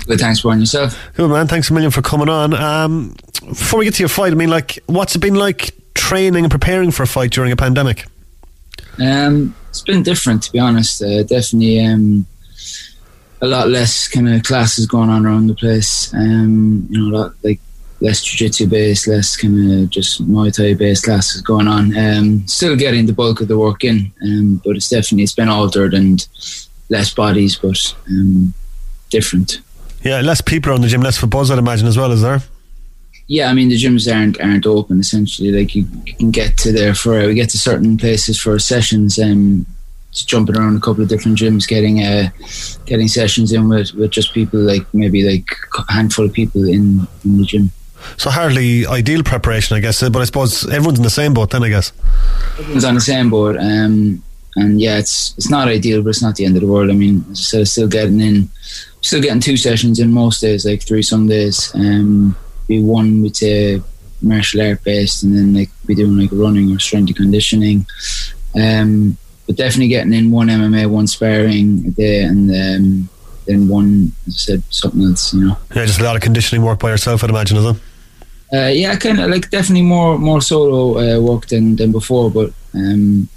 [0.06, 0.60] Good, thanks, Brian.
[0.60, 0.98] Yourself?
[1.14, 1.46] Good, man.
[1.46, 2.52] Thanks a million for coming on.
[2.52, 3.16] Um,
[3.48, 6.50] before we get to your fight, I mean, like, what's it been like training and
[6.50, 8.04] preparing for a fight during a pandemic?
[9.00, 11.02] Um, it's been different, to be honest.
[11.02, 12.26] Uh, definitely um,
[13.40, 16.12] a lot less kind of classes going on around the place.
[16.12, 17.60] Um, you know, a lot like
[18.00, 21.96] less jiu-jitsu based, less kind of just Muay Thai based classes going on.
[21.96, 25.48] Um, still getting the bulk of the work in, um, but it's definitely it's been
[25.48, 26.26] altered and
[26.90, 28.54] less bodies, but um,
[29.10, 29.60] different.
[30.02, 32.42] Yeah, less people around the gym, less for buzz, I'd imagine as well, is there?
[33.26, 35.50] Yeah, I mean the gyms aren't aren't open essentially.
[35.50, 35.86] Like you,
[36.18, 39.64] can get to there for we get to certain places for sessions and
[40.12, 42.28] just jumping around a couple of different gyms, getting uh,
[42.84, 47.06] getting sessions in with, with just people like maybe like a handful of people in,
[47.24, 47.70] in the gym.
[48.16, 50.00] So hardly ideal preparation, I guess.
[50.08, 51.64] But I suppose everyone's in the same boat then.
[51.64, 51.92] I guess
[52.58, 53.56] everyone's on the same boat.
[53.58, 54.22] Um,
[54.56, 56.90] and yeah, it's it's not ideal, but it's not the end of the world.
[56.90, 58.48] I mean, as I said, still getting in,
[59.00, 61.74] still getting two sessions in most days, like three some days.
[61.74, 62.36] Um,
[62.68, 63.82] be one with a
[64.22, 67.86] martial art based, and then like be doing like running or strength and conditioning.
[68.54, 73.08] Um, but definitely getting in one MMA, one sparring a day, and um,
[73.46, 75.34] then one, as I said, something else.
[75.34, 75.58] You know.
[75.74, 77.76] Yeah, just a lot of conditioning work by yourself, I'd imagine, is it?
[78.54, 82.52] Uh, yeah, kind of like definitely more more solo uh, work than than before, but
[82.74, 83.28] um,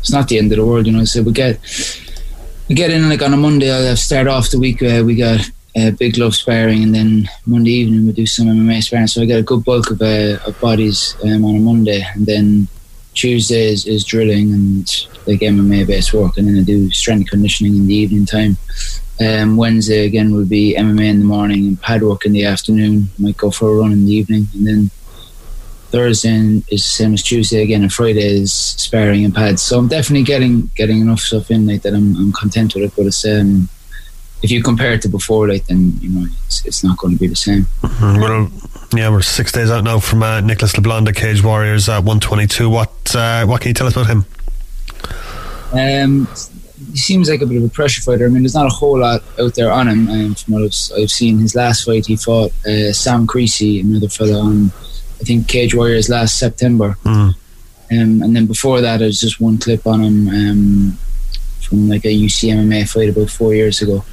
[0.00, 1.04] it's not the end of the world, you know.
[1.04, 1.58] So we get
[2.68, 3.70] we get in like on a Monday.
[3.70, 4.82] I'll start off the week.
[4.82, 5.40] Uh, we got
[5.76, 9.06] uh, big love sparring, and then Monday evening we do some MMA sparring.
[9.06, 12.26] So I get a good bulk of, uh, of bodies um, on a Monday, and
[12.26, 12.68] then
[13.14, 17.74] Tuesday is, is drilling and like MMA based work, and then I do strength conditioning
[17.76, 18.58] in the evening time.
[19.20, 23.10] Um, Wednesday again will be MMA in the morning and pad work in the afternoon.
[23.18, 24.90] Might go for a run in the evening, and then
[25.90, 29.60] Thursday is the same as Tuesday again, and Friday is sparring and pads.
[29.60, 31.94] So I'm definitely getting getting enough stuff in like that.
[31.94, 33.68] I'm, I'm content with it, but it's um,
[34.42, 37.20] if you compare it to before, like then you know it's, it's not going to
[37.20, 37.64] be the same.
[37.82, 38.20] Mm-hmm.
[38.22, 38.50] Well,
[38.94, 42.70] yeah, we're six days out now from uh, Nicholas LeBlond at Cage Warriors at 122.
[42.70, 44.24] What uh, what can you tell us about him?
[45.72, 46.26] Um,
[46.90, 48.26] he seems like a bit of a pressure fighter.
[48.26, 50.08] I mean, there's not a whole lot out there on him.
[50.08, 54.08] Um, from what I've, I've, seen, his last fight he fought uh, Sam Creasey, another
[54.08, 54.72] fellow on
[55.20, 56.96] I think Cage Warriors last September.
[57.04, 57.34] Mm.
[57.92, 60.98] Um, and then before that, there's just one clip on him um,
[61.60, 64.04] from like a UCMMA fight about four years ago.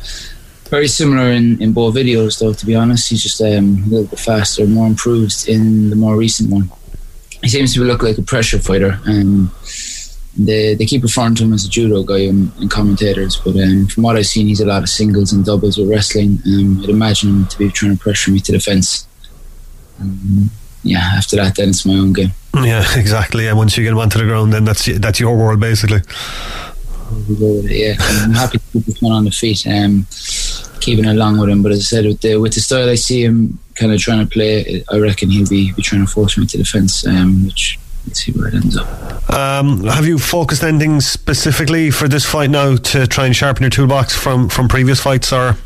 [0.69, 2.53] Very similar in, in both videos, though.
[2.53, 6.17] To be honest, he's just um, a little bit faster, more improved in the more
[6.17, 6.69] recent one.
[7.41, 8.99] He seems to look like a pressure fighter.
[9.05, 9.51] Um,
[10.37, 13.87] they they keep referring to him as a judo guy in, in commentators, but um,
[13.87, 16.39] from what I've seen, he's a lot of singles and doubles with wrestling.
[16.45, 19.07] Um, I'd imagine him to be trying to pressure me to the fence.
[19.99, 20.51] Um,
[20.83, 22.31] yeah, after that, then it's my own game.
[22.55, 23.47] Yeah, exactly.
[23.47, 26.01] And once you get him onto the ground, then that's that's your world basically.
[27.29, 30.05] Yeah, I'm happy to keep this one on the feet, um,
[30.81, 31.63] keeping along with him.
[31.63, 34.25] But as I said, with the with the style I see him kind of trying
[34.25, 37.45] to play, I reckon he'll be, be trying to force me to the fence, um,
[37.45, 38.87] which let's see where it ends up.
[39.31, 43.69] Um, have you focused anything specifically for this fight now to try and sharpen your
[43.69, 45.57] toolbox from from previous fights, or?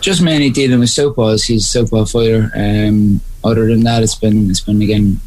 [0.00, 1.46] Just mainly dealing with southpaws.
[1.46, 2.50] He's a southpaw fighter.
[2.54, 5.20] Um, other than that, it's been it's been again.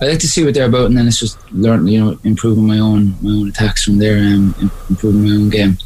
[0.00, 2.66] I like to see what they're about, and then it's just learn, you know, improving
[2.66, 4.54] my own my own attacks from there, and
[4.90, 5.78] improving my own game.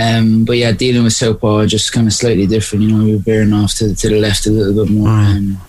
[0.00, 2.84] Um, but yeah, dealing with southpaw just kind of slightly different.
[2.84, 5.36] You know, we're veering off to, to the left a little bit more, Mm.
[5.36, 5.60] um,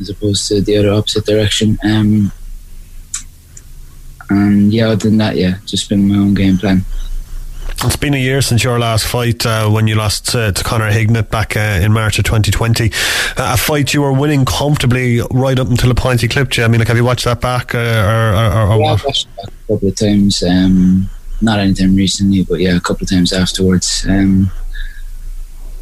[0.00, 1.78] as opposed to the other opposite direction.
[1.84, 2.32] Um,
[4.28, 6.84] and yeah, other than that, yeah, just been my own game plan.
[7.84, 10.90] It's been a year since your last fight uh, when you lost uh, to Conor
[10.90, 12.90] Hignett back uh, in March of 2020.
[12.90, 12.90] Uh,
[13.36, 16.64] a fight you were winning comfortably right up until the point he clipped you.
[16.64, 17.92] I mean, like, have you watched that back uh, or, or,
[18.34, 18.92] or, or Yeah, what?
[18.92, 20.42] I've watched it back a couple of times.
[20.42, 21.10] Um,
[21.42, 24.06] not anytime recently, but yeah, a couple of times afterwards.
[24.08, 24.50] Um,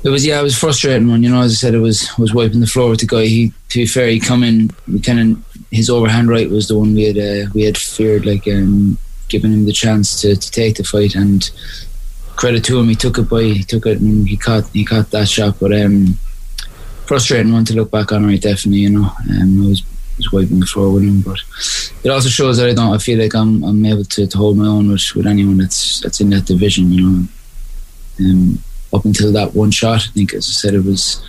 [0.05, 1.23] It was yeah, it was frustrating one.
[1.23, 3.25] You know, as I said, it was was wiping the floor with the guy.
[3.25, 4.69] He, to be fair, he come in.
[5.03, 8.47] Kind of his overhand right was the one we had uh, we had feared, like
[8.47, 8.99] um,
[9.29, 11.15] giving him the chance to, to take the fight.
[11.15, 11.51] And
[12.37, 15.11] credit to him, he took it by he took it and he caught he caught
[15.11, 15.59] that shot.
[15.59, 16.19] But um,
[17.07, 18.41] frustrating one to look back on, right?
[18.41, 19.11] Definitely, you know.
[19.31, 19.83] Um, I was
[20.19, 21.39] was wiping the floor with him, but
[22.05, 22.93] it also shows that I don't.
[22.93, 26.01] I feel like I'm I'm able to, to hold my own with, with anyone that's
[26.01, 27.29] that's in that division, you know.
[28.21, 28.59] Um,
[28.95, 31.23] up until that one shot, I think, as I said, it was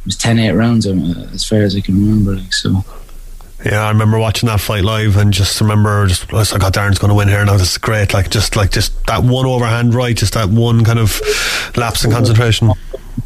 [0.00, 2.36] it was 10-8 rounds uh, as far as I can remember.
[2.36, 2.84] Like so.
[3.64, 6.70] Yeah, I remember watching that fight live and just remember just I was like, oh,
[6.70, 7.56] Darren's going to win here now.
[7.56, 8.12] This is great.
[8.12, 11.20] Like just like just that one overhand right, just that one kind of
[11.76, 12.72] lapse in concentration.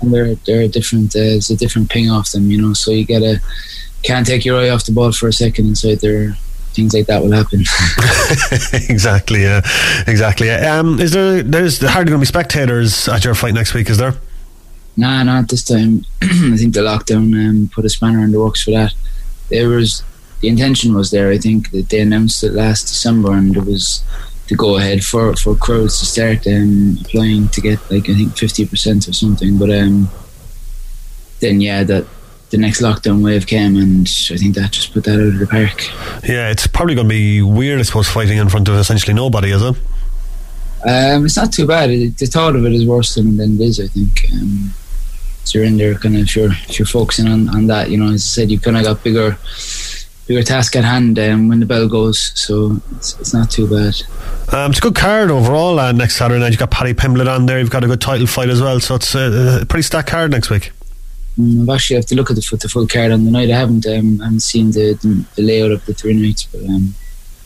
[0.03, 1.17] They're they're a different.
[1.17, 2.75] Uh, it's a different ping off them, you know.
[2.75, 3.41] So you gotta
[4.03, 6.37] can't take your eye off the ball for a second inside there.
[6.77, 7.61] Things like that will happen.
[8.91, 9.43] exactly.
[9.43, 9.63] Yeah.
[10.07, 10.51] Exactly.
[10.51, 11.43] Um, is there?
[11.43, 14.15] There's hardly going to be spectators at your fight next week, is there?
[14.99, 16.05] Nah, not this time.
[16.23, 18.93] I think the lockdown um, put a spanner in the works for that.
[19.49, 20.03] There was
[20.41, 21.31] the intention was there.
[21.31, 24.05] I think that they announced it last December, and it was
[24.49, 28.37] to go ahead for for crowds to start um, applying to get like I think
[28.37, 29.57] fifty percent or something.
[29.59, 30.11] But um,
[31.41, 32.07] then yeah, that
[32.51, 35.47] the next lockdown wave came, and I think that just put that out of the
[35.47, 35.85] park.
[36.25, 39.51] Yeah, it's probably going to be weird, I suppose, fighting in front of essentially nobody,
[39.51, 39.77] is it?
[40.87, 41.91] Um, it's not too bad.
[41.91, 44.27] It, the thought of it is worse than, than it is, I think.
[44.33, 44.75] Um,
[45.45, 47.97] so you're in there, kind of, if you're if you're focusing on, on that, you
[47.97, 49.37] know, as I said, you've kind of got bigger
[50.27, 53.95] bigger task at hand um, when the bell goes, so it's, it's not too bad.
[54.53, 55.79] Um, it's a good card overall.
[55.79, 57.61] Uh, next Saturday night, you've got Paddy Pimblett on there.
[57.61, 60.33] You've got a good title fight as well, so it's a, a pretty stacked card
[60.33, 60.73] next week.
[61.39, 63.51] I've actually have to look at the, the full card on the night.
[63.51, 66.63] I haven't um, I haven't seen the, the, the layout of the three nights, but
[66.63, 66.95] um,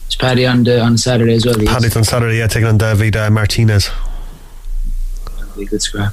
[0.07, 1.57] it's Paddy on the on Saturday as well.
[1.57, 3.91] Paddy's on Saturday, yeah, taking on David uh, Martinez.
[5.25, 6.13] That'll be a good scrap.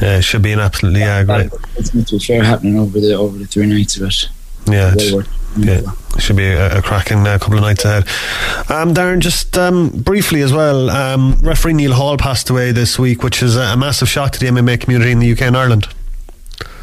[0.00, 1.50] Yeah, it should be an absolutely yeah, great.
[1.76, 4.28] It's not too fair happening over the over the three nights, but
[4.66, 5.24] yeah, well
[5.58, 5.80] yeah,
[6.18, 8.04] should be a, a cracking uh, couple of nights ahead.
[8.70, 13.22] Um, Darren, just um, briefly as well, um, referee Neil Hall passed away this week,
[13.22, 15.88] which is a, a, massive shock to the MMA community in the UK and Ireland.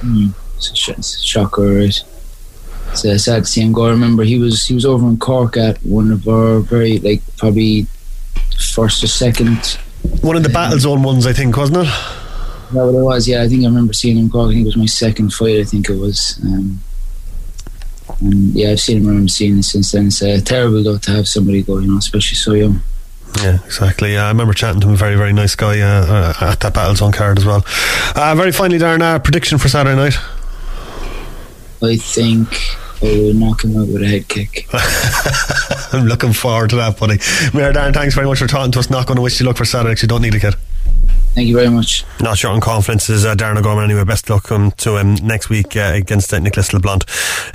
[0.03, 2.03] Mm, it's, a sh- it's a shocker, right?
[2.91, 3.85] It's uh, sad to see him go.
[3.85, 7.21] I remember he was he was over in Cork at one of our very like
[7.37, 7.87] probably
[8.73, 9.79] first or second.
[10.21, 11.85] One of the battle zone ones, I think, wasn't it?
[11.85, 13.27] That what it was.
[13.27, 14.49] Yeah, I think I remember seeing him Cork.
[14.49, 15.59] I think it was my second fight.
[15.59, 16.39] I think it was.
[16.43, 16.81] Um,
[18.19, 20.07] and yeah, I've seen him around the scene since then.
[20.07, 22.81] It's uh, terrible though to have somebody go, you know, especially so young.
[23.41, 24.13] Yeah, exactly.
[24.13, 24.93] Yeah, I remember chatting to him.
[24.93, 27.65] A very, very nice guy uh, uh, at that Battlezone card as well.
[28.15, 30.15] Uh, very finally, Darren, uh, prediction for Saturday night.
[31.81, 32.47] I think
[33.01, 34.67] I will knock him out with a head kick.
[35.93, 37.17] I'm looking forward to that, buddy.
[37.57, 38.89] Mayor Darren, thanks very much for talking to us.
[38.89, 40.55] Not going to wish you luck for Saturday because you don't need a kid.
[41.33, 42.05] Thank you very much.
[42.19, 44.03] Not short on confidence is uh, Darren O'Gorman anyway.
[44.03, 47.03] Best luck um, to him next week uh, against uh, Nicholas LeBlanc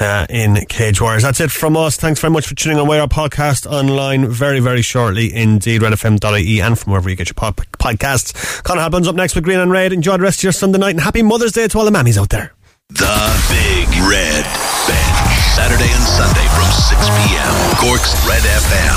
[0.01, 1.22] uh, in Cage Warriors.
[1.22, 1.97] That's it from us.
[1.97, 2.89] Thanks very much for tuning on.
[2.89, 5.83] We're our podcast online very, very shortly indeed.
[5.83, 8.62] RedFM.ie and from wherever you get your pod- podcasts.
[8.64, 9.93] Conor Halbun's up next with Green and Red.
[9.93, 12.18] Enjoy the rest of your Sunday night and happy Mother's Day to all the mammies
[12.18, 12.53] out there.
[12.89, 14.43] The Big Red
[14.89, 15.39] Bench.
[15.55, 17.55] Saturday and Sunday from 6 p.m.
[17.79, 18.95] Cork's Red FM.